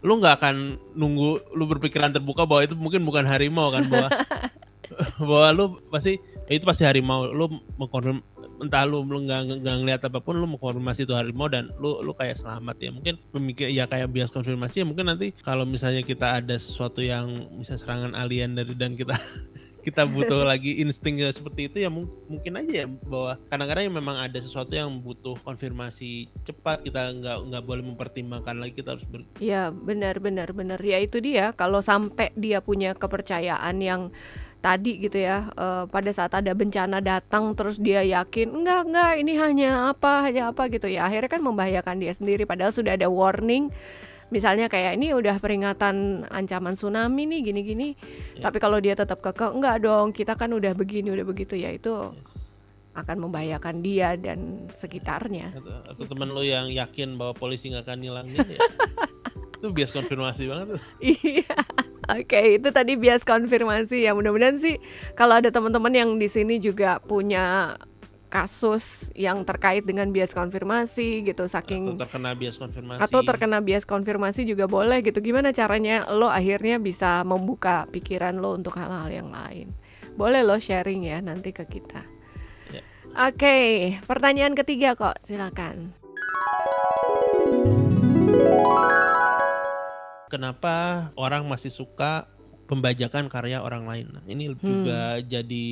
[0.00, 4.08] lu nggak akan nunggu lu berpikiran terbuka bahwa itu mungkin bukan harimau kan bahwa
[5.28, 6.16] bahwa lu pasti
[6.48, 7.28] ya itu pasti harimau.
[7.28, 8.24] Lu mengkonfirm
[8.60, 12.16] entah lu lu nggak nggak ngeliat apa pun lu mengkonfirmasi itu harimau dan lu lu
[12.16, 12.76] kayak selamat.
[12.80, 17.04] Ya mungkin pemikir ya kayak bias konfirmasi ya mungkin nanti kalau misalnya kita ada sesuatu
[17.04, 19.20] yang bisa serangan alien dari dan kita
[19.80, 24.16] kita butuh lagi insting seperti itu ya mung- mungkin aja ya bahwa kadang-kadang ya memang
[24.16, 29.26] ada sesuatu yang butuh konfirmasi cepat kita nggak nggak boleh mempertimbangkan lagi kita harus ber,
[29.42, 30.78] ya benar benar benar.
[30.80, 31.52] Ya itu dia.
[31.56, 34.12] Kalau sampai dia punya kepercayaan yang
[34.60, 39.32] tadi gitu ya eh, pada saat ada bencana datang terus dia yakin enggak enggak ini
[39.40, 41.08] hanya apa hanya apa gitu ya.
[41.08, 43.72] Akhirnya kan membahayakan dia sendiri padahal sudah ada warning
[44.30, 47.88] misalnya kayak ini udah peringatan ancaman tsunami nih gini-gini
[48.34, 48.46] Ya.
[48.46, 51.92] tapi kalau dia tetap kekeh enggak dong kita kan udah begini udah begitu ya itu
[52.90, 57.98] akan membahayakan dia dan sekitarnya atau, atau teman lu yang yakin bahwa polisi nggak akan
[58.00, 58.58] nilangin ya
[59.60, 60.80] itu bias konfirmasi banget.
[61.04, 61.52] Iya.
[62.16, 64.16] Oke, itu tadi bias konfirmasi ya.
[64.16, 64.80] Mudah-mudahan sih
[65.12, 67.76] kalau ada teman-teman yang di sini juga punya
[68.30, 73.82] kasus yang terkait dengan bias konfirmasi gitu atau saking terkena bias konfirmasi atau terkena bias
[73.82, 75.18] konfirmasi juga boleh gitu.
[75.18, 79.74] Gimana caranya lo akhirnya bisa membuka pikiran lo untuk hal-hal yang lain?
[80.14, 82.06] Boleh lo sharing ya nanti ke kita.
[82.70, 82.82] Ya.
[83.26, 86.00] Oke, pertanyaan ketiga kok, silakan.
[90.30, 92.29] kenapa orang masih suka
[92.70, 94.06] pembajakan karya orang lain.
[94.14, 95.68] Nah, ini juga jadi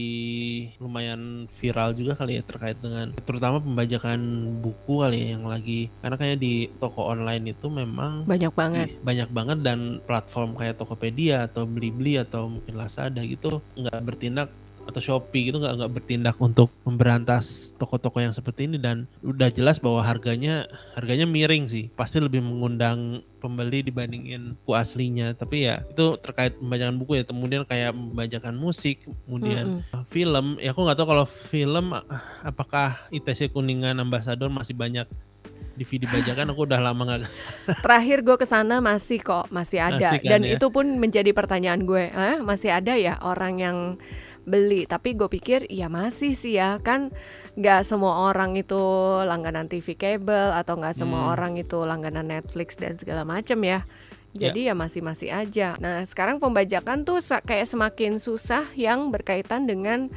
[0.82, 4.18] lumayan viral juga kali ya terkait dengan terutama pembajakan
[4.58, 8.87] buku kali ya yang lagi karena kayaknya di toko online itu memang Banyak banget.
[8.90, 14.50] ih, banyak banget dan platform kayak Tokopedia atau Blibli atau mungkin Lazada gitu nggak bertindak
[14.88, 18.81] atau Shopee gitu nggak nggak bertindak untuk memberantas toko-toko yang seperti ini.
[18.81, 20.64] Dan udah jelas bahwa harganya
[20.96, 21.92] harganya miring sih.
[21.92, 25.37] Pasti lebih mengundang pembeli dibandingin buku aslinya.
[25.37, 27.24] Tapi ya itu terkait pembajakan buku ya.
[27.29, 30.57] Kemudian kayak pembajakan musik kemudian film.
[30.57, 32.05] Ya aku nggak tahu kalau film ah,
[32.40, 35.05] apakah ITC Kuningan Ambassador masih banyak
[35.79, 37.20] DVD bajakan aku udah lama nggak
[37.87, 40.18] Terakhir gue ke sana masih kok masih ada.
[40.18, 40.59] Masih kan dan ya?
[40.59, 43.77] itu pun menjadi pertanyaan gue, eh, masih ada ya orang yang
[44.48, 44.88] beli.
[44.88, 47.12] Tapi gue pikir ya masih sih ya kan
[47.54, 48.80] nggak semua orang itu
[49.28, 51.32] langganan TV kabel atau nggak semua Hmm.
[51.37, 53.84] orang itu langganan Netflix dan segala macam ya.
[54.38, 55.74] Jadi ya masih masih aja.
[55.82, 60.12] Nah sekarang pembajakan tuh kayak semakin susah yang berkaitan dengan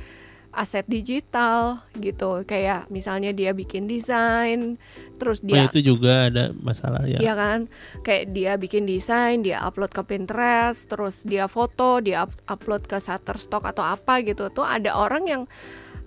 [0.51, 4.75] aset digital gitu kayak misalnya dia bikin desain
[5.15, 7.21] terus Oh, dia itu juga ada masalah ya.
[7.21, 7.59] Iya kan,
[8.01, 12.97] kayak dia bikin desain, dia upload ke Pinterest, terus dia foto, dia up- upload ke
[12.97, 14.49] Shutterstock atau apa gitu.
[14.49, 15.43] Tuh ada orang yang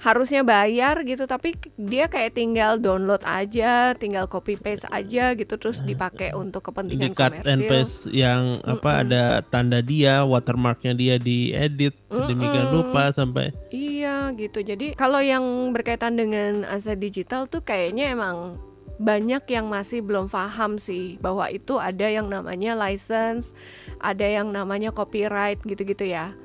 [0.04, 5.80] harusnya bayar gitu, tapi dia kayak tinggal download aja, tinggal copy paste aja gitu, terus
[5.80, 7.70] dipakai untuk Di kepentingan cut and komersil.
[7.72, 9.02] paste yang apa Mm-mm.
[9.08, 12.76] ada tanda dia, watermarknya dia diedit sedemikian Mm-mm.
[12.84, 14.60] rupa sampai Iya gitu.
[14.60, 18.60] Jadi kalau yang berkaitan dengan aset digital tuh kayaknya emang
[19.00, 23.56] banyak yang masih belum paham sih bahwa itu ada yang namanya license,
[24.04, 26.36] ada yang namanya copyright gitu-gitu ya.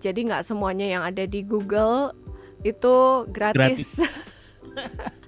[0.00, 2.16] Jadi nggak semuanya yang ada di Google
[2.62, 4.00] itu gratis.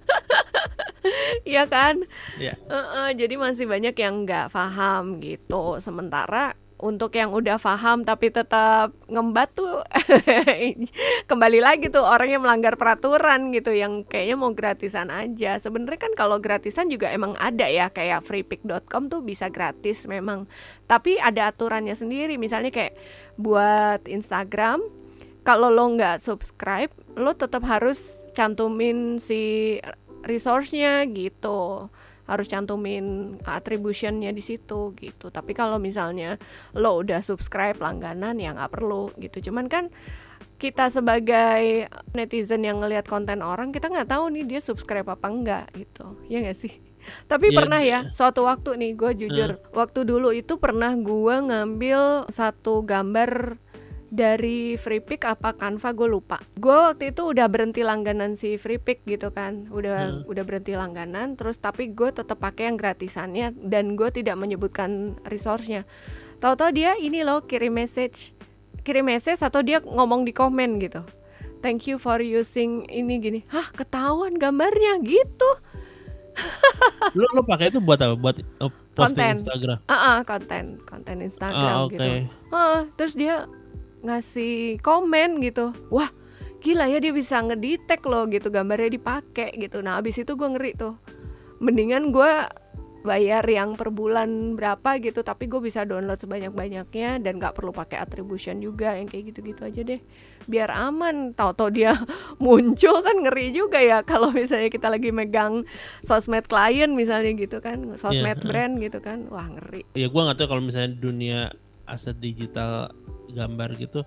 [1.43, 2.07] Iya kan?
[2.39, 2.55] Iya.
[2.71, 5.83] Heeh, jadi masih banyak yang nggak paham gitu.
[5.83, 9.87] Sementara untuk yang udah paham tapi tetap ngembat tuh
[11.31, 15.63] kembali lagi tuh orang yang melanggar peraturan gitu yang kayaknya mau gratisan aja.
[15.63, 20.51] Sebenarnya kan kalau gratisan juga emang ada ya kayak freepick.com tuh bisa gratis memang.
[20.91, 22.35] Tapi ada aturannya sendiri.
[22.35, 22.99] Misalnya kayak
[23.39, 24.83] buat Instagram
[25.43, 29.77] kalau lo nggak subscribe, lo tetap harus cantumin si
[30.25, 31.91] resource-nya gitu
[32.23, 35.29] harus cantumin attribution-nya di situ gitu.
[35.29, 36.39] Tapi kalau misalnya
[36.73, 39.51] lo udah subscribe langganan ya nggak perlu gitu.
[39.51, 39.91] Cuman kan
[40.57, 45.67] kita sebagai netizen yang ngelihat konten orang kita nggak tahu nih dia subscribe apa enggak
[45.75, 46.15] gitu.
[46.31, 46.73] Ya nggak sih?
[47.31, 52.31] Tapi Iya, pernah ya suatu waktu nih gue jujur waktu dulu itu pernah gue ngambil
[52.31, 53.59] satu gambar
[54.13, 56.37] dari Freepik apa Canva gue lupa.
[56.53, 60.29] Gue waktu itu udah berhenti langganan si Freepik gitu kan, udah Hmm.
[60.29, 61.33] udah berhenti langganan.
[61.33, 65.89] Terus tapi gue tetap pakai yang gratisannya dan gue tidak menyebutkan resource-nya.
[66.39, 68.37] Tahu-tahu dia ini loh kirim message,
[68.83, 71.01] kirim message atau dia ngomong di komen gitu.
[71.63, 73.41] Thank you for using ini gini.
[73.49, 75.49] Hah ketahuan gambarnya gitu.
[77.17, 78.13] lu lu pakai itu buat apa?
[78.13, 79.37] Buat uh, posting Konten.
[79.41, 79.79] Instagram.
[79.87, 81.93] Ah ah, konten konten Instagram Ah, oke.
[81.93, 82.11] gitu.
[82.51, 83.47] Ah, terus dia
[84.03, 85.71] ngasih komen gitu.
[85.89, 86.11] Wah,
[86.61, 89.81] gila ya dia bisa ngedetect loh gitu gambarnya dipakai gitu.
[89.81, 90.95] Nah, abis itu gue ngeri tuh.
[91.59, 92.33] Mendingan gue
[93.03, 97.99] bayar yang per bulan berapa gitu tapi gue bisa download sebanyak-banyaknya dan nggak perlu pakai
[97.99, 99.99] attribution juga yang kayak gitu-gitu aja deh
[100.47, 101.99] biar aman tahu-tahu dia
[102.43, 105.67] muncul kan ngeri juga ya kalau misalnya kita lagi megang
[106.07, 108.47] sosmed klien misalnya gitu kan sosmed Iya.
[108.47, 111.41] brand gitu kan wah ngeri Ya gua nggak tahu kalau misalnya dunia
[111.91, 112.95] aset digital
[113.33, 114.01] gambar gitu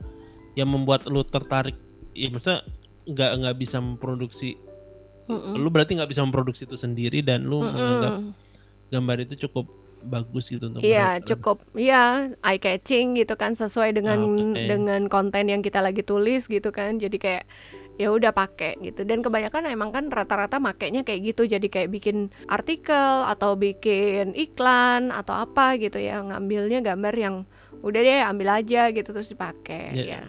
[0.56, 1.76] yang membuat lu tertarik.
[2.16, 2.64] Ya maksudnya
[3.06, 4.56] nggak nggak bisa memproduksi.
[5.26, 5.58] Mm-mm.
[5.58, 8.32] Lu berarti nggak bisa memproduksi itu sendiri dan lu menganggap Mm-mm.
[8.94, 9.66] gambar itu cukup
[10.06, 14.62] bagus gitu untuk Iya cukup ya eye catching gitu kan sesuai dengan Ah, oke.
[14.70, 17.44] dengan konten yang kita lagi tulis gitu kan jadi kayak
[17.98, 22.30] ya udah pakai gitu dan kebanyakan emang kan rata-rata makainya kayak gitu jadi kayak bikin
[22.46, 27.36] artikel atau bikin iklan atau apa gitu ya ngambilnya gambar yang
[27.82, 30.20] udah deh ambil aja gitu terus dipakai Iya.
[30.20, 30.24] ya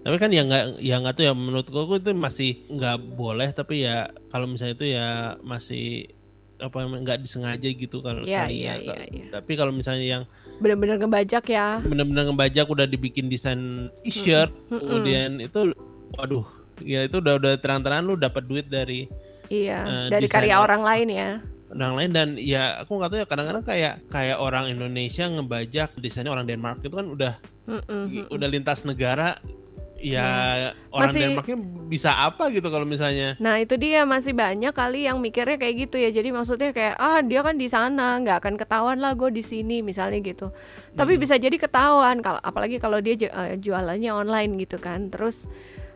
[0.00, 3.84] Tapi kan ya nggak ya nggak tuh ya menurut gua itu masih nggak boleh tapi
[3.84, 5.08] ya kalau misalnya itu ya
[5.40, 6.08] masih
[6.56, 8.96] apa nggak disengaja gitu kalau Iya, kali iya, ya.
[8.96, 9.24] iya, iya.
[9.30, 10.22] Tapi kalau misalnya yang
[10.56, 14.80] bener-bener ngebajak ya benar-benar ngebajak udah dibikin desain t-shirt Mm-mm.
[14.80, 15.72] kemudian itu
[16.12, 16.44] waduh
[16.80, 19.08] ya itu udah udah terang-terangan lu dapat duit dari
[19.48, 21.30] iya Eh, dari karya orang lain ya
[21.70, 26.30] orang lain dan ya aku nggak tahu ya kadang-kadang kayak kayak orang Indonesia ngebajak desainnya
[26.30, 28.26] orang Denmark itu kan udah Mm-mm, mm-mm.
[28.28, 29.38] udah lintas negara
[29.96, 30.26] ya
[30.90, 31.56] orang Masih- Denmarknya
[31.86, 35.96] bisa apa gitu kalau misalnya Nah itu dia masih banyak kali yang mikirnya kayak gitu
[35.96, 36.08] ya.
[36.08, 39.78] Jadi maksudnya kayak ah dia kan di sana nggak akan ketahuan lah gue di sini
[39.80, 40.54] misalnya gitu.
[40.94, 41.20] Tapi Hmm.
[41.20, 45.12] bisa jadi ketahuan kalau apalagi kalau dia eh, jualannya online gitu kan.
[45.12, 45.44] Terus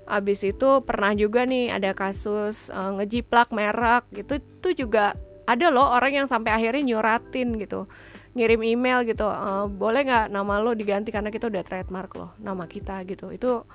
[0.05, 4.37] abis itu pernah juga nih ada kasus eh, ngejiplak merek gitu.
[4.37, 7.87] Itu juga ada loh orang yang sampai akhirnya nyuratin gitu.
[8.35, 12.65] Ngirim email gitu "Eh, boleh nggak nama lo diganti karena kita udah trademark loh nama
[12.67, 13.31] kita gitu.
[13.31, 13.69] Itu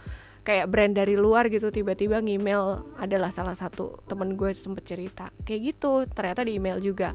[0.43, 5.29] kayak brand dari luar gitu tiba-tiba ngemail adalah salah satu temen gue sempet cerita.
[5.45, 7.13] Kayak gitu ternyata di email juga.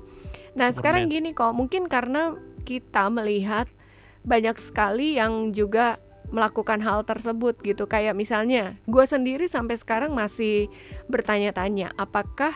[0.55, 0.77] Nah Superman.
[0.77, 3.67] sekarang gini kok mungkin karena kita melihat
[4.25, 6.01] banyak sekali yang juga
[6.33, 7.85] melakukan hal tersebut gitu.
[7.85, 10.73] Kayak misalnya gue sendiri sampai sekarang masih
[11.13, 12.55] bertanya-tanya apakah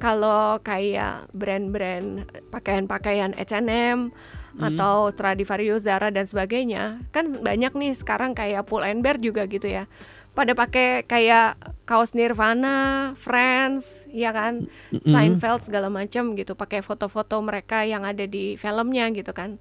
[0.00, 4.10] kalau kayak brand-brand pakaian-pakaian H&M
[4.58, 9.68] atau Stradivarius, Zara dan sebagainya, kan banyak nih sekarang kayak Pull and Bear juga gitu
[9.68, 9.86] ya.
[10.32, 17.84] Pada pakai kayak kaos Nirvana, Friends, ya kan, Seinfeld segala macam gitu, pakai foto-foto mereka
[17.84, 19.60] yang ada di filmnya gitu kan.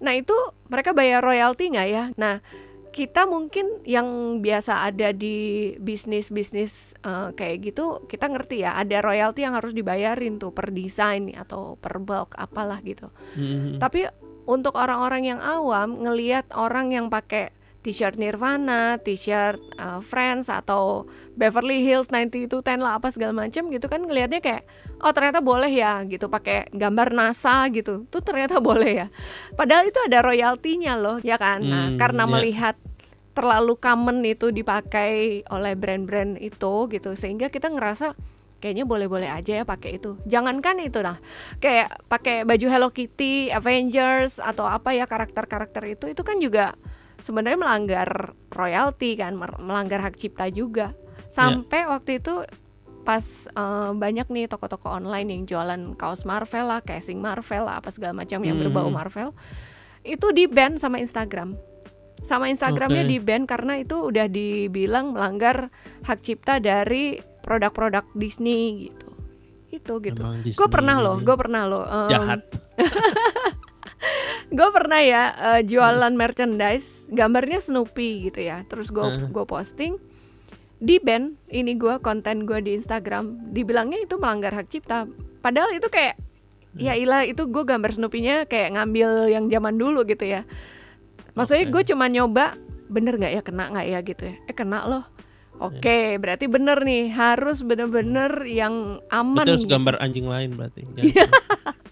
[0.00, 0.34] Nah itu
[0.68, 2.04] mereka bayar royalti nggak ya?
[2.16, 2.40] Nah
[2.96, 9.44] kita mungkin yang biasa ada di bisnis-bisnis eh, kayak gitu kita ngerti ya ada royalti
[9.44, 13.12] yang harus dibayarin tuh per desain atau per bulk apalah gitu.
[13.36, 13.76] Mhm.
[13.76, 14.08] Tapi
[14.48, 17.52] untuk orang-orang yang awam ngelihat orang yang pakai
[17.86, 21.06] t-shirt Nirvana, t-shirt uh, Friends atau
[21.38, 24.66] Beverly Hills 90210 lah apa segala macam gitu kan ngelihatnya kayak
[24.98, 28.10] oh ternyata boleh ya gitu pakai gambar NASA gitu.
[28.10, 29.08] Tuh ternyata boleh ya.
[29.54, 31.62] Padahal itu ada royaltinya loh ya kan.
[31.62, 32.30] Nah, Hmm, karena ya.
[32.34, 32.76] melihat
[33.36, 38.16] terlalu common itu dipakai oleh brand-brand itu gitu sehingga kita ngerasa
[38.58, 40.16] kayaknya boleh-boleh aja ya pakai itu.
[40.24, 41.20] Jangankan itu lah,
[41.60, 46.72] kayak pakai baju Hello Kitty, Avengers atau apa ya karakter-karakter itu itu kan juga
[47.20, 48.08] sebenarnya melanggar
[48.50, 50.92] royalti kan, melanggar hak cipta juga.
[51.26, 52.44] Sampai waktu itu
[53.02, 57.90] pas eh, banyak nih toko-toko online yang jualan kaos Marvel lah, casing Marvel lah, apa
[57.90, 58.94] segala macam yang berbau Mhm.
[58.94, 59.30] Marvel,
[60.02, 61.54] itu di ban sama Instagram.
[62.20, 63.10] Sama Instagramnya Oke.
[63.12, 65.70] di ban karena itu udah dibilang melanggar
[66.02, 69.06] hak cipta dari produk-produk Disney gitu.
[69.70, 70.22] Itu gitu.
[70.56, 71.84] Gue pernah loh, gue pernah loh.
[71.86, 72.40] em, jahat.
[74.58, 79.30] gue pernah ya eh, jualan merchandise gambarnya Snoopy gitu ya terus gue Heeh.
[79.30, 79.92] gue posting
[80.76, 85.08] di band ini gue konten gue di Instagram dibilangnya itu melanggar hak cipta
[85.40, 86.20] padahal itu kayak
[86.76, 90.44] ya ilah itu gue gambar Snoopy-nya kayak ngambil yang zaman dulu gitu ya
[91.32, 91.72] maksudnya Oke.
[91.72, 95.04] gue cuma nyoba bener nggak ya kena nggak ya gitu ya eh kena loh
[95.56, 99.48] Oke, berarti bener nih harus bener-bener yang aman.
[99.48, 99.72] Harus gitu.
[99.72, 100.84] gambar anjing lain berarti.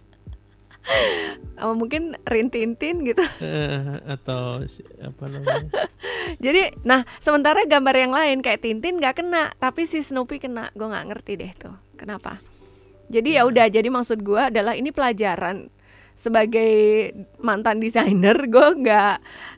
[1.54, 3.24] Mungkin rintintin gitu.
[3.40, 4.60] Eh, atau
[5.00, 5.70] apa namanya?
[6.44, 10.68] Jadi, nah sementara gambar yang lain kayak Tintin nggak kena, tapi si Snoopy kena.
[10.76, 12.42] Gue nggak ngerti deh tuh, kenapa.
[13.08, 15.68] Jadi ya udah, jadi maksud gue adalah ini pelajaran
[16.14, 17.10] sebagai
[17.42, 19.16] mantan desainer, gue nggak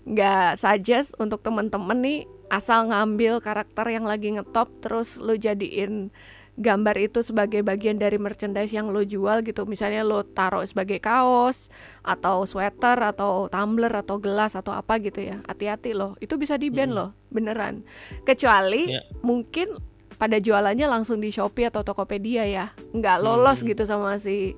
[0.09, 6.15] nggak suggest untuk temen-temen nih asal ngambil karakter yang lagi ngetop terus lu jadiin
[6.57, 11.69] gambar itu sebagai bagian dari merchandise yang lo jual gitu misalnya lo taruh sebagai kaos
[12.01, 16.69] atau sweater atau tumbler atau gelas atau apa gitu ya hati-hati loh itu bisa di
[16.69, 16.97] ban Mm.
[16.97, 17.85] loh beneran
[18.23, 19.05] kecuali Ya.
[19.21, 19.77] mungkin
[20.17, 23.69] pada jualannya langsung di Shopee atau Tokopedia ya nggak lolos Hmm.
[23.69, 24.57] gitu sama si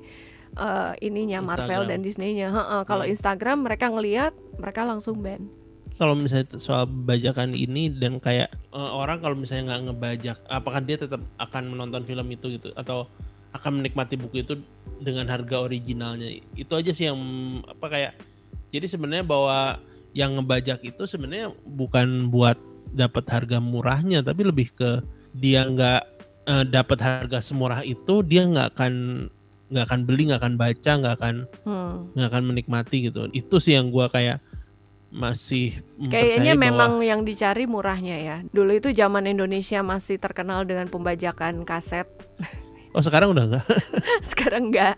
[0.57, 1.89] eh, ininya Marvel Instagram.
[1.89, 3.13] dan Disney-nya Heeh, kalau Hmm.
[3.13, 5.51] Instagram mereka ngelihat mereka langsung ban
[5.99, 10.95] Kalau misalnya soal bajakan ini dan kayak eh, orang kalau misalnya nggak ngebajak, apakah dia
[10.95, 13.11] tetap akan menonton film itu gitu atau
[13.51, 14.55] akan menikmati buku itu
[15.03, 16.31] dengan harga originalnya?
[16.55, 17.19] Itu aja sih yang
[17.67, 18.13] apa kayak.
[18.71, 19.81] Jadi sebenarnya bahwa
[20.15, 22.57] yang ngebajak itu sebenarnya bukan buat
[22.95, 25.03] dapat harga murahnya, tapi lebih ke
[25.35, 26.03] dia nggak
[26.49, 28.95] eh, dapat harga semurah itu dia nggak akan
[29.69, 31.35] nggak akan beli, nggak akan baca, nggak akan
[31.67, 32.09] Hmm.
[32.17, 33.29] nggak akan menikmati gitu.
[33.37, 34.41] Itu sih yang gua kayak
[35.09, 38.37] masih Kayaknya mempercayai bahwa- memang yang dicari murahnya ya.
[38.53, 42.05] Dulu itu zaman Indonesia masih terkenal dengan pembajakan kaset.
[42.97, 43.65] oh sekarang udah enggak.
[44.31, 44.97] Sekarang enggak,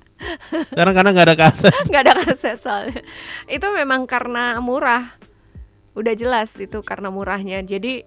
[0.73, 1.75] sekarang karena nggak ada kaset.
[1.89, 3.03] enggak ada kaset soalnya.
[3.47, 5.15] Itu memang karena murah.
[5.95, 7.63] Udah jelas itu karena murahnya.
[7.63, 8.07] Jadi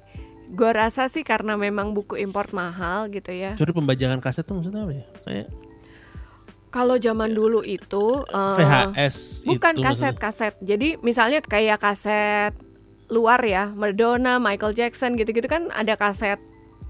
[0.53, 3.55] gua rasa sih karena memang buku import mahal gitu ya.
[3.59, 5.05] Curi pembajakan kaset tuh maksudnya apa ya?
[5.27, 5.47] Kayak
[6.73, 10.57] Kalau zaman dulu itu eh, VHS bukan kaset-kaset.
[10.65, 12.57] Jadi misalnya kayak kaset
[13.13, 16.41] luar ya, Madonna, Michael Jackson gitu-gitu kan ada kaset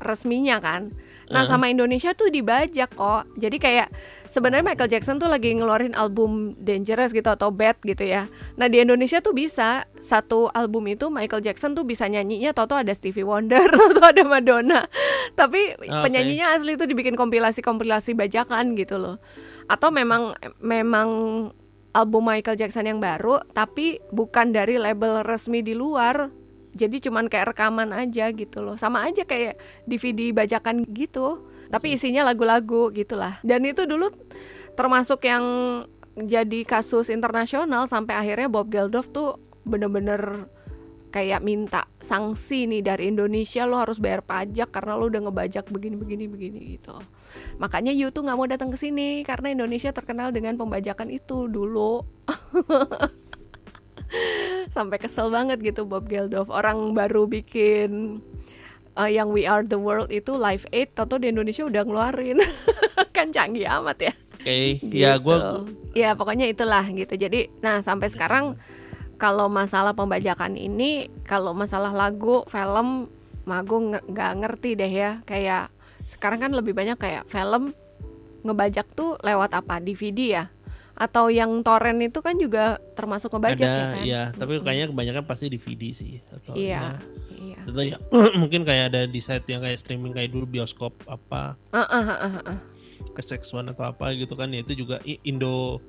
[0.04, 0.92] resminya kan.
[1.32, 1.50] Nah, Heeh.
[1.50, 3.24] sama Indonesia tuh dibajak kok.
[3.40, 3.88] Jadi kayak
[4.28, 8.28] sebenarnya Michael Jackson tuh lagi ngeluarin album Dangerous gitu atau Bad gitu ya.
[8.60, 12.92] Nah, di Indonesia tuh bisa satu album itu Michael Jackson tuh bisa nyanyinya toto ada
[12.92, 14.84] Stevie Wonder, toto ada Madonna.
[15.34, 15.90] Tapi Oke.
[15.90, 19.18] penyanyinya asli tuh dibikin kompilasi-kompilasi bajakan gitu loh.
[19.68, 21.10] Atau memang memang
[21.94, 26.30] album Michael Jackson yang baru tapi bukan dari label resmi di luar.
[26.74, 28.76] Jadi cuman kayak rekaman aja gitu loh.
[28.82, 31.46] Sama aja kayak DVD bajakan gitu.
[31.70, 33.38] Tapi isinya lagu-lagu gitulah.
[33.46, 34.10] Dan itu dulu
[34.74, 35.46] termasuk yang
[36.18, 40.50] jadi kasus internasional sampai akhirnya Bob Geldof tuh bener-bener
[41.14, 45.94] kayak minta sanksi nih dari Indonesia lo harus bayar pajak karena lo udah ngebajak begini
[45.94, 46.98] begini begini gitu.
[47.62, 52.02] Makanya Yu tuh nggak mau datang ke sini karena Indonesia terkenal dengan pembajakan itu dulu.
[54.74, 56.50] Sampai kesel banget gitu Bob Geldof.
[56.50, 58.18] Orang baru bikin
[58.98, 62.42] eh, yang We Are the World itu Live Aid atau di Indonesia udah ngeluarin
[63.16, 65.24] kan canggih amat ya Oke, ya gitu.
[65.24, 65.38] gue
[65.94, 68.58] ya pokoknya itulah gitu jadi nah sampai sekarang
[69.24, 73.08] kalau masalah pembajakan ini kalau masalah lagu film
[73.48, 75.24] magu nggak ngerti deh ya.
[75.24, 75.72] Kayak
[76.04, 77.72] sekarang kan lebih banyak kayak film
[78.44, 79.80] ngebajak tuh lewat apa?
[79.80, 80.46] DVD ya?
[81.00, 84.04] Atau yang torrent itu kan juga termasuk ngebajak ada ya kan?
[84.04, 86.86] ya, tapi kayaknya kebanyakan pasti DVD sih atau iya ya,
[87.34, 87.60] iya.
[87.66, 87.98] Atau ya,
[88.44, 91.58] mungkin kayak ada di site yang kayak streaming kayak dulu bioskop apa?
[91.74, 92.60] Ah, ah, ah, ah, ah.
[93.18, 95.80] SX1 atau apa gitu kan ya itu juga Indo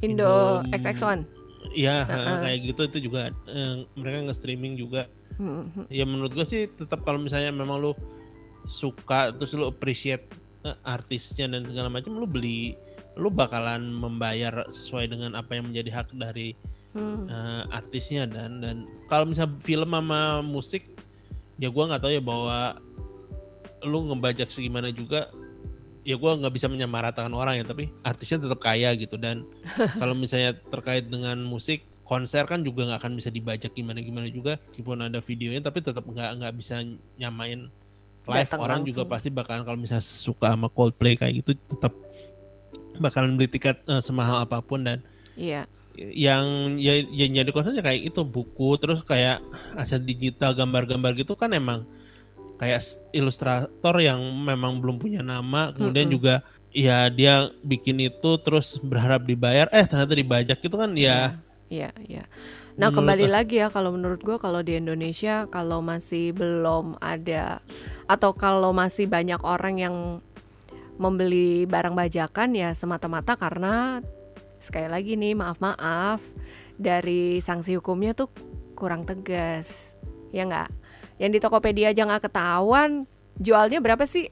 [0.00, 2.04] Indo Indo- XX1 ya
[2.44, 5.08] kayak gitu itu juga eh, mereka nge-streaming juga
[5.40, 5.88] hmm.
[5.88, 7.92] ya menurut gue sih tetap kalau misalnya memang lu
[8.68, 10.28] suka terus lu appreciate
[10.68, 12.76] eh, artisnya dan segala macam lu beli
[13.14, 16.52] lu bakalan membayar sesuai dengan apa yang menjadi hak dari
[16.94, 17.26] Hmm.
[17.26, 20.94] eh, artisnya dan dan kalau misalnya film sama musik
[21.58, 22.78] ya gua nggak tahu ya bahwa
[23.82, 25.26] lu ngebajak segimana juga
[26.04, 29.16] ya gua nggak bisa menyamaratakan orang ya tapi artisnya tetap kaya gitu.
[29.16, 29.48] Dan
[30.00, 34.60] kalau misalnya terkait dengan musik konser kan juga nggak akan bisa dibajak gimana gimana juga
[34.68, 36.84] meskipun ada videonya tapi tetap nggak nggak bisa
[37.16, 37.72] nyamain
[38.28, 38.48] live.
[38.48, 39.12] Datang orang juga langsung.
[39.12, 41.92] pasti bakalan kalau misalnya suka sama Coldplay kayak gitu tetap
[43.00, 44.84] bakalan beli tiket eh, semahal apa pun.
[44.84, 45.00] Dan
[45.36, 45.64] iya.
[45.96, 49.40] yang ya, yang jadi konsernya kayak itu buku terus kayak
[49.78, 51.88] aset digital gambar-gambar gitu kan emang
[52.54, 56.16] kayak ilustrator yang memang belum punya nama kemudian Mm-mm.
[56.16, 56.34] juga
[56.74, 61.38] ya dia bikin itu terus berharap dibayar eh ternyata dibajak itu kan ya
[61.72, 62.24] Iya, iya.
[62.76, 67.58] Nah, Menurut- kembali lagi ya kalau menurut gua kalau di Indonesia kalau masih belum ada
[68.04, 69.96] atau kalau masih banyak orang yang
[71.00, 74.04] membeli barang bajakan ya semata-mata karena
[74.62, 76.22] sekali lagi nih maaf-maaf
[76.78, 78.30] dari sanksi hukumnya tuh
[78.78, 79.90] kurang tegas.
[80.30, 80.70] Ya nggak?
[81.24, 84.28] Yang di Tokopedia aja nggak ketahuan jualnya berapa sih?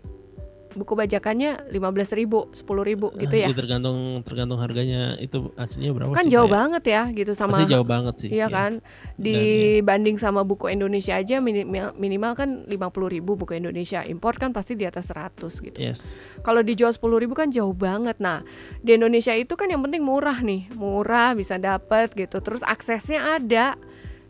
[0.73, 3.45] Buku bajakannya 15.000 ribu, 10 ribu gitu ya.
[3.53, 7.69] tergantung tergantung harganya itu aslinya berapa Kan sih, jauh kayak- banget ya gitu sama pasti
[7.69, 8.47] jauh banget sih Iya ya.
[8.49, 8.73] kan,
[9.21, 12.73] dibanding sama buku Indonesia aja minimal, minimal kan 50.000
[13.13, 15.77] ribu buku Indonesia, import kan pasti di atas 100 gitu.
[15.77, 18.17] yes Kalau dijual 10.000 ribu kan jauh banget.
[18.17, 18.41] Nah
[18.81, 23.77] di Indonesia itu kan yang penting murah nih, murah bisa dapat gitu, terus aksesnya ada,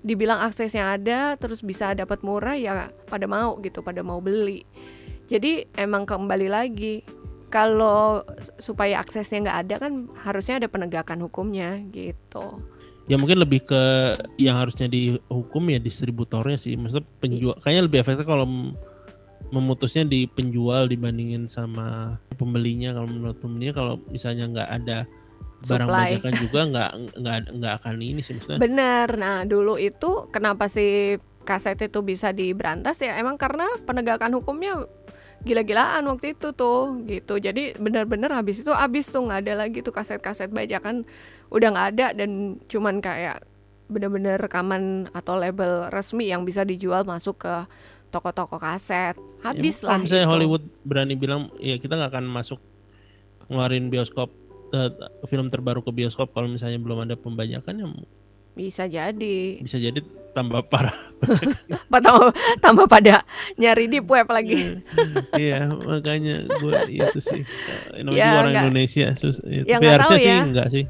[0.02, 4.66] dibilang aksesnya ada, terus bisa dapat murah ya pada mau gitu, pada mau beli.
[5.30, 7.06] Jadi emang kembali lagi
[7.52, 8.24] kalau
[8.56, 9.92] supaya aksesnya nggak ada kan
[10.24, 12.58] harusnya ada penegakan hukumnya gitu.
[13.10, 13.82] ya mungkin lebih ke
[14.38, 18.46] yang harusnya dihukum ya distributornya sih maksudnya penjual kayaknya lebih efektif kalau
[19.52, 24.98] memutusnya di penjual dibandingin sama pembelinya kalau menurut pembelinya kalau misalnya nggak ada
[25.62, 26.08] barang Supply.
[26.18, 26.90] bajakan juga nggak
[27.22, 29.08] nggak nggak akan ini sih maksudnya Bener.
[29.14, 33.14] Nah, dulu itu kenapa sih kaset itu bisa diberantas ya?
[33.18, 34.86] Emang karena penegakan hukumnya
[35.42, 37.38] gila-gilaan waktu itu tuh gitu.
[37.38, 41.02] Jadi bener-bener habis itu habis tuh nggak ada lagi tuh kaset-kaset bajakan
[41.50, 43.42] udah nggak ada dan cuman kayak
[43.90, 47.54] bener-bener rekaman atau label resmi yang bisa dijual masuk ke
[48.14, 49.18] toko-toko kaset.
[49.42, 50.32] Habis Ya, lah misalnya itu.
[50.32, 52.60] Hollywood berani bilang ya kita nggak akan masuk
[53.50, 54.30] ngeluarin bioskop
[54.72, 54.90] eh,
[55.24, 57.86] film terbaru ke bioskop kalau misalnya belum ada pembajakan ya
[58.52, 59.58] Bisa jadi.
[59.58, 59.96] bisa jadi
[60.32, 60.92] tambah parah.
[61.88, 64.76] Apa tambah, tambah pada nyari di web lagi.
[65.34, 67.40] iya makanya gue itu sih.
[67.96, 70.40] Namanya Ya, orang nggak- Indonesia sus ya, Ya, tapi harusnya tahu sih ya.
[70.42, 70.84] enggak sih.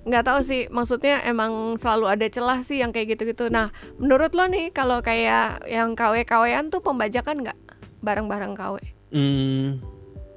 [0.00, 3.46] Nggak tahu sih maksudnya emang selalu ada celah sih yang kayak gitu-gitu.
[3.48, 7.58] Nah menurut lo nih kalau kayak yang KW KW-an tuh pembajakan nggak?
[7.98, 8.74] Barang-barang KW
[9.10, 9.82] hmm,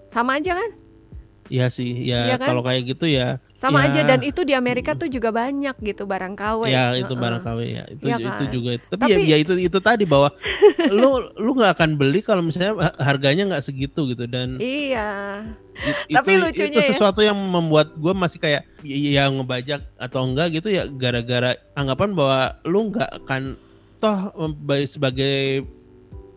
[0.07, 0.69] sama aja kan
[1.51, 2.47] ya sih ya Iya kan?
[2.47, 3.91] kalau kayak gitu ya sama Ya.
[3.91, 7.59] aja dan itu di Amerika tuh juga banyak gitu barang KW ya itu barang KW
[7.67, 8.51] ya itu Iya itu kan?
[8.55, 8.85] juga itu.
[8.87, 10.31] tapi, Tapi- ya, ya itu itu tadi bahwa
[10.95, 15.43] lu lu nggak akan beli kalau misalnya ha- harganya nggak segitu gitu dan iya
[16.07, 16.87] i- Tapi itu, lucunya itu ya.
[16.95, 22.15] sesuatu yang membuat gue masih kayak ya, ya ngebajak atau enggak gitu ya gara-gara anggapan
[22.15, 23.59] bahwa lu nggak akan
[23.99, 24.31] toh
[24.87, 25.67] sebagai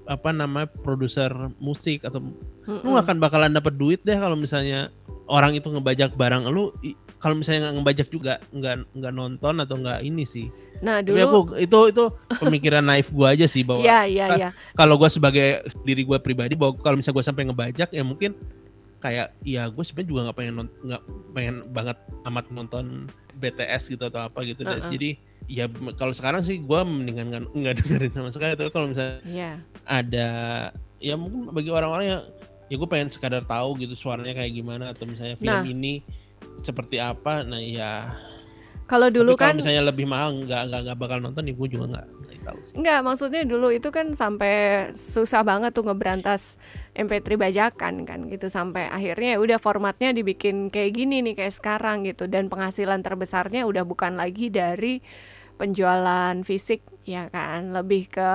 [0.05, 2.21] apa namanya produser musik atau
[2.65, 2.91] lu Mm-mm.
[2.91, 4.89] nggak akan bakalan dapat duit deh kalau misalnya
[5.27, 6.73] orang itu ngebajak barang lu.
[7.17, 10.53] Kalau misalnya nggak ngebajak juga nggak nggak nonton atau nggak ini sih.
[10.81, 12.05] Nah tapi aku dulu itu itu
[12.37, 16.53] pemikiran naif gua aja sih bahwa ya ya ya kalau gua sebagai diri gua pribadi
[16.53, 18.37] bahwa kalau misalnya gua sampai ngebajak ya mungkin
[18.99, 21.03] kayak ya gue sebenarnya juga nggak pengen nggak
[21.33, 23.05] pengen banget amat nonton
[23.35, 24.89] BTS gitu atau apa gitu Dan Uh-uh.
[24.89, 25.11] jadi
[25.45, 28.53] ya kalau sekarang sih gua mendingan nggak- dengerin sama sekali.
[28.53, 29.51] Tapi kalau misalnya ya
[29.85, 30.29] ada
[31.01, 32.23] ya mungkin bagi orang-orang yang
[32.69, 35.65] ya gue pengen sekadar tahu gitu suaranya kayak gimana atau misalnya film Nah.
[35.65, 36.01] ini
[36.65, 37.45] seperti apa.
[37.45, 38.15] Nah ya.
[38.85, 41.85] Kalau dulu Tapi kan misalnya lebih mahal nggak nggak nggak bakal nonton ya gue juga
[41.89, 42.75] nggak nggak tahu sih.
[42.77, 44.55] Enggak, maksudnya dulu itu kan sampai
[44.93, 46.61] susah banget tuh ngeberantas
[46.93, 48.53] MP3 bajakan kan gitu.
[48.53, 52.29] Sampai akhirnya ya udah formatnya dibikin kayak gini nih kayak sekarang gitu.
[52.29, 55.01] Dan penghasilan terbesarnya udah bukan lagi dari
[55.57, 57.73] penjualan fisik ya kan.
[57.73, 58.31] Lebih ke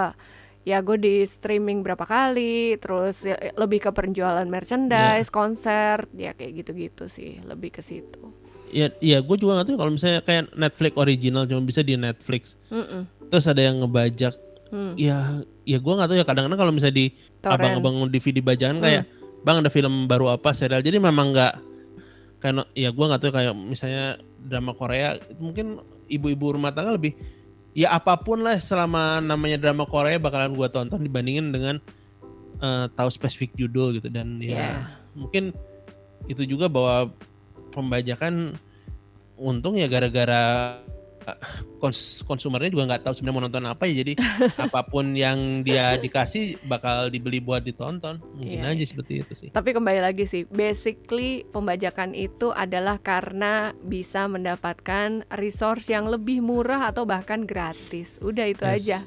[0.68, 6.64] ya gue di streaming berapa kali terus ya, lebih ke penjualan merchandise konser ya kayak
[6.64, 8.36] gitu-gitu sih lebih ke situ
[8.70, 12.54] Ya, ya gue juga nggak tahu kalau misalnya kayak Netflix original cuma bisa di Netflix.
[12.70, 13.10] Mm-mm.
[13.30, 14.38] Terus ada yang ngebajak.
[14.70, 14.94] Hmm.
[14.94, 17.08] Ya, ya gue nggak tahu ya kadang-kadang kalau misalnya di
[17.42, 19.10] abang-abang DVD bajakan kayak,
[19.42, 20.86] bang ada film baru apa serial.
[20.86, 21.54] Jadi memang nggak
[22.40, 27.18] karena ya gue nggak tahu kayak misalnya drama Korea mungkin ibu-ibu rumah tangga lebih
[27.80, 31.76] ya apa pun lah selama namanya drama Korea bakalan gue tonton dibandingin dengan
[32.60, 34.80] eh, tahu spesifik judul gitu dan ya Yeah.
[35.16, 35.56] mungkin
[36.28, 37.16] itu juga bahwa
[37.72, 38.60] pembajakan
[39.40, 40.76] untung ya gara-gara
[41.78, 44.14] kons- konsumernya juga nggak tahu sebenarnya mau nonton apa ya jadi
[44.66, 48.88] apa pun yang dia dikasih bakal dibeli buat ditonton mungkin Iya, aja iya.
[48.88, 53.50] seperti itu sih Tapi kembali lagi sih, basically pembajakan itu adalah karena
[53.82, 58.18] bisa mendapatkan resource yang lebih murah atau bahkan gratis.
[58.20, 58.76] Udah itu Yes.
[58.82, 59.00] aja.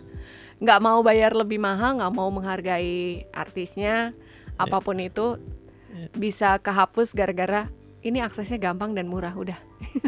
[0.58, 4.12] Nggak mau bayar lebih mahal, nggak mau menghargai artisnya,
[4.54, 5.40] apa pun itu
[5.88, 6.08] Iya.
[6.12, 7.68] bisa kehapus gara-gara
[8.00, 9.32] ini aksesnya gampang dan murah.
[9.32, 9.58] Udah.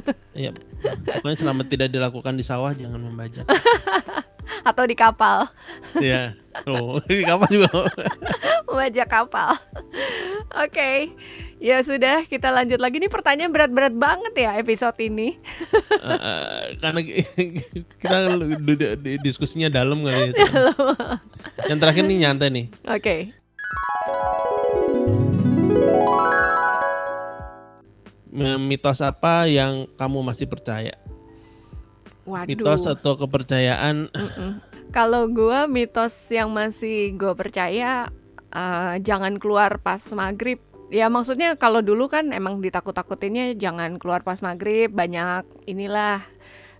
[0.44, 0.50] ya
[1.20, 3.44] pokoknya selama tidak dilakukan di sawah jangan membajak
[4.64, 5.48] Atau di kapal,
[6.00, 6.36] ya
[6.68, 7.68] oh ini kapan juga
[8.68, 9.56] membajak kapal.
[10.52, 11.12] Oke.
[11.64, 13.00] Ya sudah, kita lanjut lagi.
[13.00, 15.40] Ini pertanyaan berat-berat banget ya episode ini.
[15.96, 17.00] Eh, karena
[17.96, 18.18] kita
[19.24, 20.44] diskusinya dalam kali ya.
[21.72, 23.32] yang terakhir nih nyantai nih Oke.
[28.34, 30.98] Mitos apa yang kamu masih percaya
[32.24, 32.48] Waduh.
[32.48, 34.08] mitos atau kepercayaan.
[34.88, 38.08] Kalau gua mitos yang masih gue percaya
[38.48, 40.60] eh, jangan keluar pas maghrib.
[40.88, 46.22] Ya maksudnya kalau dulu kan emang ditakut-takutinnya jangan keluar pas maghrib banyak inilah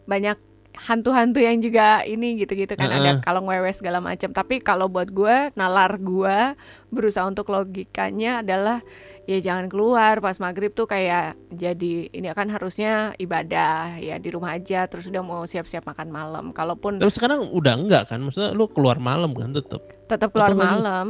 [0.04, 0.38] banyak
[0.74, 3.22] hantu-hantu yang juga ini gitu-gitu kan ada Heeh.
[3.22, 4.32] kalau ngewe segala macam.
[4.32, 6.56] Tapi kalau buat gua nalar gua
[6.88, 8.80] berusaha untuk logikanya adalah
[9.24, 14.52] ya jangan keluar pas maghrib tuh kayak jadi ini kan harusnya ibadah ya di rumah
[14.52, 16.44] aja terus udah mau siap-siap makan malam.
[16.52, 18.20] Kalaupun Tapi sekarang udah enggak kan?
[18.20, 19.80] Maksudnya lu keluar malam kan tetap.
[20.04, 21.06] tetap keluar Atau malam.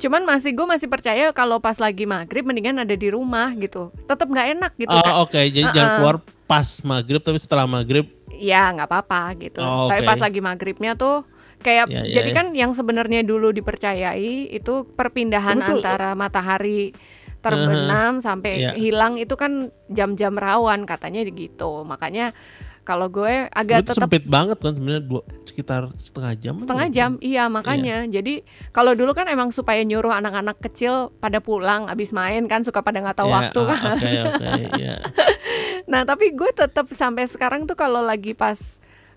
[0.00, 3.92] Cuman masih gue masih percaya kalau pas lagi maghrib mendingan ada di rumah gitu.
[4.06, 5.14] Tetap nggak enak gitu Oh kan?
[5.28, 5.98] oke, jadi jangan Uh-uh.
[6.00, 8.08] keluar pas maghrib tapi setelah maghrib.
[8.32, 9.60] Ya nggak apa-apa gitu.
[9.60, 10.08] Oh, Tapi oke.
[10.08, 11.28] pas lagi maghribnya tuh
[11.60, 12.36] kayak Ya, ya, jadi ya.
[12.40, 15.84] kan yang sebenarnya dulu dipercayai itu perpindahan Betul.
[15.84, 16.96] antara matahari
[17.40, 18.72] terbenam sampai Iya.
[18.74, 19.52] hilang itu kan
[19.88, 21.82] jam-jam rawan katanya gitu.
[21.82, 22.32] Makanya
[22.80, 26.54] kalau gue agak tetap sempit banget kan sebenarnya dua sekitar setengah jam.
[26.58, 26.96] setengah kan?
[26.96, 32.10] jam iya makanya jadi kalau dulu kan emang supaya nyuruh anak-anak kecil pada pulang abis
[32.10, 34.48] main kan suka pada nggak tahu Ya, waktu ah, kan Oke oke
[34.82, 34.94] ya.
[35.86, 38.58] nah tapi gue tetap sampai sekarang tuh kalau lagi pas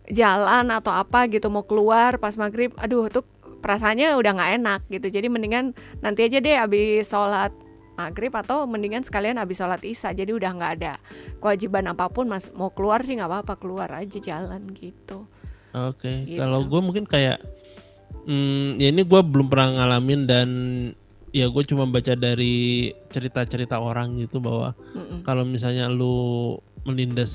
[0.06, 3.24] jalan atau apa gitu mau keluar pas maghrib aduh tuh
[3.64, 7.56] perasaannya udah nggak enak gitu jadi mendingan nanti aja deh abis sholat
[7.94, 10.94] maghrib atau mendingan sekalian abis sholat isya jadi udah nggak ada
[11.38, 12.50] kewajiban apa pun mas.
[12.54, 15.26] Mau keluar sih nggak apa-apa keluar aja jalan gitu.
[15.74, 16.38] Oke, Gitu.
[16.38, 17.42] kalau gue mungkin kayak,
[18.30, 20.50] hmm, ya ini gue belum pernah ngalamin dan
[21.34, 24.78] ya gue cuma baca dari cerita-cerita orang gitu bahwa
[25.26, 26.54] kalau misalnya lu
[26.86, 27.34] menindas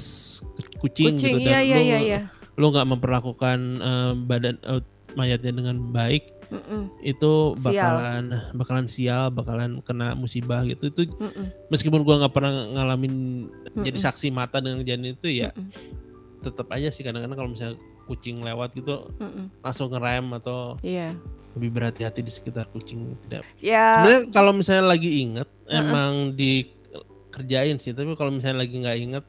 [0.79, 2.21] kucing, kucing gitu iya dan iya lu iya iya.
[2.55, 4.83] lu nggak memperlakukan eh, badan eh,
[5.19, 6.89] mayatnya dengan baik, Mm-mm.
[7.05, 7.65] itu Sial.
[7.65, 8.25] bakalan
[8.57, 10.89] bakalan sial, bakalan kena musibah gitu.
[10.89, 11.69] Itu Mm-mm.
[11.69, 13.47] meskipun gua nggak pernah ngalamin
[13.85, 14.07] jadi Mm-mm.
[14.09, 16.41] saksi mata dengan kejadian itu ya Mm-mm.
[16.41, 17.77] tetap aja sih kadang-kadang kalau misalnya
[18.09, 19.53] kucing lewat gitu Mm-mm.
[19.61, 21.13] langsung ngerem atau Iya.
[21.59, 23.45] lebih berhati-hati di sekitar kucing tidak.
[23.61, 24.01] Ya.
[24.01, 29.25] Sebenarnya kalau misalnya lagi inget emang dikerjain sih, tapi kalau misalnya lagi nggak inget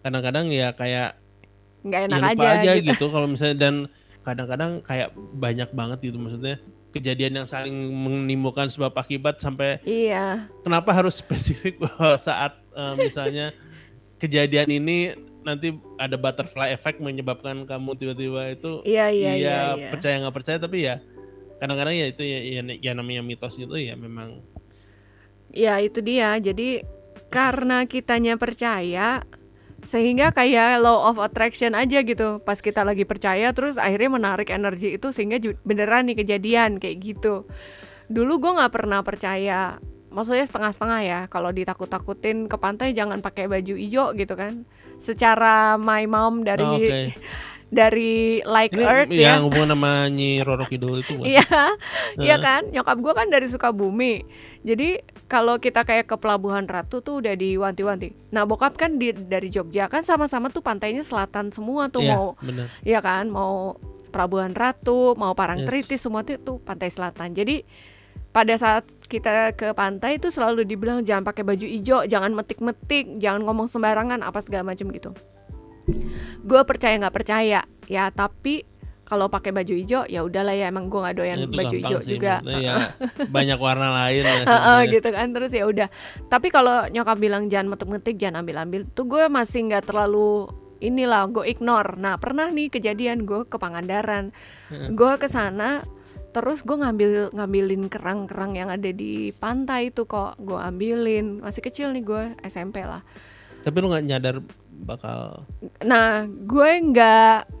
[0.00, 1.20] kadang-kadang ya kayak
[1.80, 2.88] nggak ya enak lupa aja, aja, gitu.
[2.92, 3.76] gitu, kalau misalnya dan
[4.20, 6.60] kadang-kadang kayak banyak banget gitu maksudnya
[6.90, 10.50] kejadian yang saling menimbulkan sebab akibat sampai Iya.
[10.60, 13.54] kenapa harus spesifik bahwa saat eh, misalnya
[14.18, 14.98] kejadian ini
[15.40, 19.32] nanti ada butterfly effect menyebabkan kamu tiba-tiba itu Iya iya iya.
[19.32, 19.88] iya, iya.
[19.88, 21.00] percaya nggak percaya tapi ya
[21.56, 24.44] kadang-kadang ya itu ya, ya, ya namanya mitos gitu ya memang
[25.50, 26.38] Ya itu dia.
[26.38, 26.86] Jadi
[27.26, 29.26] karena kitanya percaya
[29.84, 32.40] sehingga kayak law of attraction aja gitu.
[32.44, 37.48] Pas kita lagi percaya terus akhirnya menarik energi itu sehingga beneran nih kejadian kayak gitu.
[38.10, 39.78] Dulu gue nggak pernah percaya
[40.10, 41.20] maksudnya setengah-setengah ya.
[41.30, 44.66] Kalau ditakut-takutin ke pantai jangan pakai baju hijau gitu kan.
[45.00, 47.02] Secara my mom dari Oh, Oke.
[47.70, 49.38] dari like Ini earth ya.
[49.38, 51.22] yang hubungan sama Nyi Roro Kidul itu?
[51.22, 51.46] Iya,
[52.18, 52.66] iya kan?
[52.74, 54.26] Nyokap gue kan dari Sukabumi.
[54.66, 54.98] Jadi
[55.30, 58.34] kalau kita kayak ke Pelabuhan Ratu tuh udah diwanti-wanti.
[58.34, 62.26] Nah bokap kan di, dari Jogja kan sama-sama tuh pantainya selatan semua tuh Iya, mau,
[62.82, 63.30] iya kan?
[63.30, 63.78] Mau
[64.10, 66.02] Pelabuhan Ratu, mau Parangtritis Yes.
[66.02, 67.30] semua tuh, tuh pantai selatan.
[67.30, 67.62] Jadi
[68.30, 73.46] pada saat kita ke pantai itu selalu dibilang jangan pakai baju hijau, jangan metik-metik, jangan
[73.46, 75.10] ngomong sembarangan apa segala macam gitu.
[76.44, 77.60] Gue percaya nggak percaya.
[77.90, 78.64] Ya, tapi
[79.10, 82.14] kalau pakai baju hijau ya udahlah ya emang gue nggak doyan Itu baju hijau sih,
[82.14, 82.38] juga.
[82.46, 82.94] ya
[83.34, 84.92] banyak warna lain ya sebenarnya.
[84.94, 85.88] gitu kan terus ya udah.
[86.30, 90.46] Tapi kalau nyokap bilang jangan metik-metik jangan ambil-ambil tuh gue masih nggak terlalu
[90.78, 91.98] inilah gue ignore.
[91.98, 94.30] Nah pernah nih kejadian gue ke Pangandaran.
[94.94, 95.82] Gue ke sana
[96.30, 101.42] terus gue ngambil ngambilin kerang-kerang yang ada di pantai itu kok gue ambilin.
[101.42, 103.02] Masih kecil nih gue SMP lah.
[103.66, 104.36] Tapi lu nggak nyadar
[104.82, 105.44] bakal
[105.84, 107.60] nah gue nggak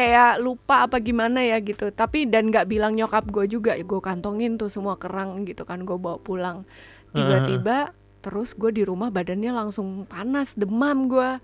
[0.00, 1.90] kayak lupa apa gimana ya gitu.
[1.90, 5.96] Tapi dan nggak bilang nyokap gue juga gue kantongin tuh semua kerang gitu kan gue
[5.98, 6.64] bawa pulang.
[7.10, 11.42] Tiba-tiba terus gue di rumah badannya langsung panas demam gue.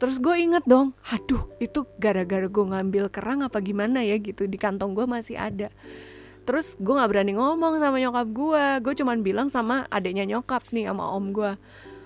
[0.00, 4.48] Terus gue inget dong aduh itu gara-gara gue ngambil kerang apa gimana ya gitu.
[4.48, 5.68] Di kantong gue masih ada.
[6.42, 8.64] Terus gue nggak berani ngomong sama nyokap gue.
[8.82, 11.54] Gue cuman bilang sama adiknya nyokap nih sama om gue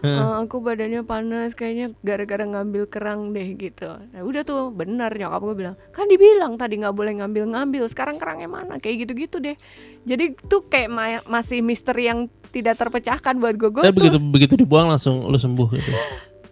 [0.02, 3.88] "Eh, aku badannya panas kayaknya gara-gara ngambil kerang deh gitu.
[3.88, 5.76] Nah, udah tuh bener nyokap gue bilang.
[5.88, 8.76] Kan dibilang tadi nggak boleh ngambil-ngambil sekarang kerangnya mana?
[8.76, 9.56] Kayak gitu-gitu deh.
[10.02, 14.18] Jadi tuh kayak ma- masih misteri yang tidak terpecahkan buat gue gue Tapi tuh begitu
[14.22, 15.90] begitu dibuang langsung lu sembuh gitu.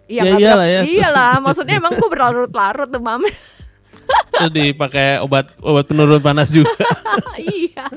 [0.05, 0.81] iya Ya iyalah ya.
[0.83, 3.33] iyalah maksudnya emang gue berlarut-larut demamnya
[4.35, 6.83] Terus dipakai obat obat penurun panas juga.
[7.39, 7.87] iya.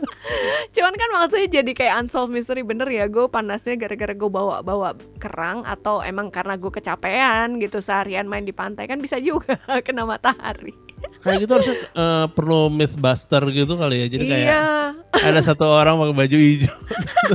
[0.70, 3.10] Cuman kan maksudnya jadi kayak unsolved mystery bener ya.
[3.10, 8.46] Gue panasnya gara-gara gue bawa bawa kerang atau emang karena gue kecapean gitu seharian main
[8.46, 10.74] di pantai kan bisa juga kena matahari.
[11.18, 14.06] Kayak gitu harusnya eh, perlu mythbuster gitu kali ya.
[14.06, 14.62] Jadi kayak iya.
[15.10, 16.76] ada satu orang pakai baju hijau.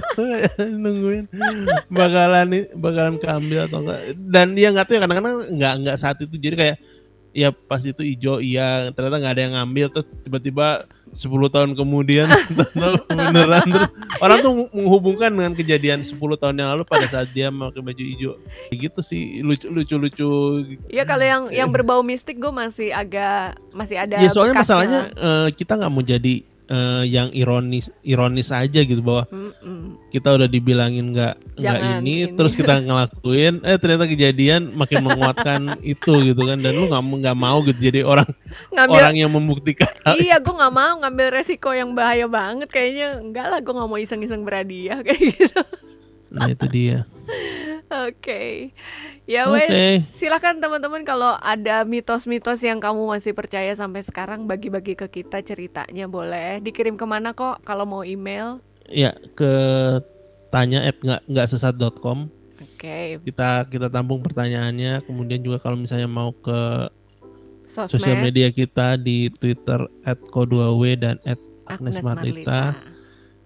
[0.83, 1.25] Nungguin
[1.91, 3.99] bakalan nih bakalan keambil atau enggak.
[4.15, 6.35] Dan dia nggak tahu ya kadang-kadang nggak nggak saat itu.
[6.39, 6.77] Jadi kayak
[7.33, 8.93] ya pas itu hijau iya.
[8.93, 9.85] Ternyata nggak ada yang ngambil.
[9.91, 12.29] Terus tiba-tiba 10 tahun kemudian
[13.09, 13.65] beneran.
[13.67, 13.89] Terus
[14.21, 18.33] orang tuh menghubungkan dengan kejadian 10 tahun yang lalu pada saat dia pakai baju hijau.
[18.69, 20.29] Kayak gitu sih lucu lucu lucu
[20.87, 24.63] Iya kalau yang yang berbau mistik gue masih agak masih ada ya soalnya bekasnya.
[24.63, 30.01] masalahnya eh, kita nggak mau jadi eh, yang ironis ironis aja gitu bahwa Mm-mm.
[30.09, 32.33] kita udah dibilangin nggak nggak ini, ini.
[32.33, 36.57] terus kita ngelakuin eh ternyata kejadian makin menguatkan itu gitu kan.
[36.57, 38.27] Dan lu nggak nggak mau gitu jadi orang
[38.73, 43.21] ngambil orang yang membuktikan iya gue nggak mau ngambil resiko yang bahaya banget kayaknya.
[43.21, 45.61] Enggak lah gue nggak mau iseng-iseng berhadiah kayak gitu.
[46.33, 47.05] Nah itu dia
[48.09, 48.73] oke.
[49.29, 49.69] Ya Oke.
[49.69, 55.39] wes silakan teman-teman kalau ada mitos-mitos yang kamu masih percaya sampai sekarang bagi-bagi ke kita
[55.45, 56.59] ceritanya boleh.
[56.59, 58.59] Dikirim ke mana kok kalau mau email?
[58.89, 59.53] Ya ke
[60.51, 62.29] tanya at nggak nggak sesat.com
[62.59, 62.97] oke.
[63.23, 65.05] Kita kita tampung pertanyaannya.
[65.07, 66.89] Kemudian juga kalau misalnya mau ke
[67.69, 72.92] sosial media kita di Twitter at ko2w dan at Agnes, Marlita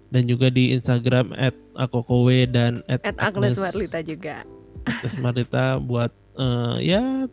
[0.08, 4.47] dan juga di Instagram at akokowe dan at, at Agnes Marlita juga.
[4.88, 7.28] Agnes Marlita buat eh, ya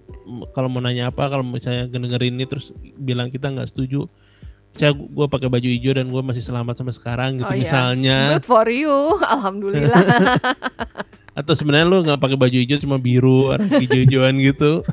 [0.52, 4.10] kalau mau nanya apa kalau misalnya dengerin ini terus bilang kita nggak setuju
[4.74, 7.62] saya gue pakai baju hijau dan gue masih selamat sampai sekarang gitu Oh, iya.
[7.62, 8.18] misalnya.
[8.34, 8.90] Good for you.
[9.38, 10.02] Alhamdulillah.
[11.38, 14.82] Atau sebenarnya lu nggak pakai baju hijau cuma biru warna hijau-hijauan gitu.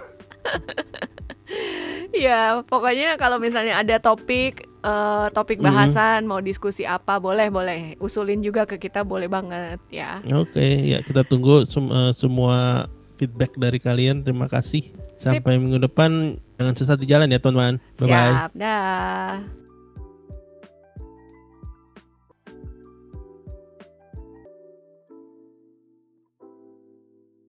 [2.11, 5.65] Ya, pokoknya kalau misalnya ada topik eh, topik Mhm.
[5.65, 10.19] bahasan mau diskusi apa boleh boleh usulin juga ke kita boleh banget ya.
[10.27, 15.37] oke ya kita tunggu sem- eh, semua feedback dari kalian terima kasih Sip.
[15.37, 16.09] sampai minggu depan
[16.57, 19.60] jangan sesat di jalan ya teman-teman bye bye Siap, dah.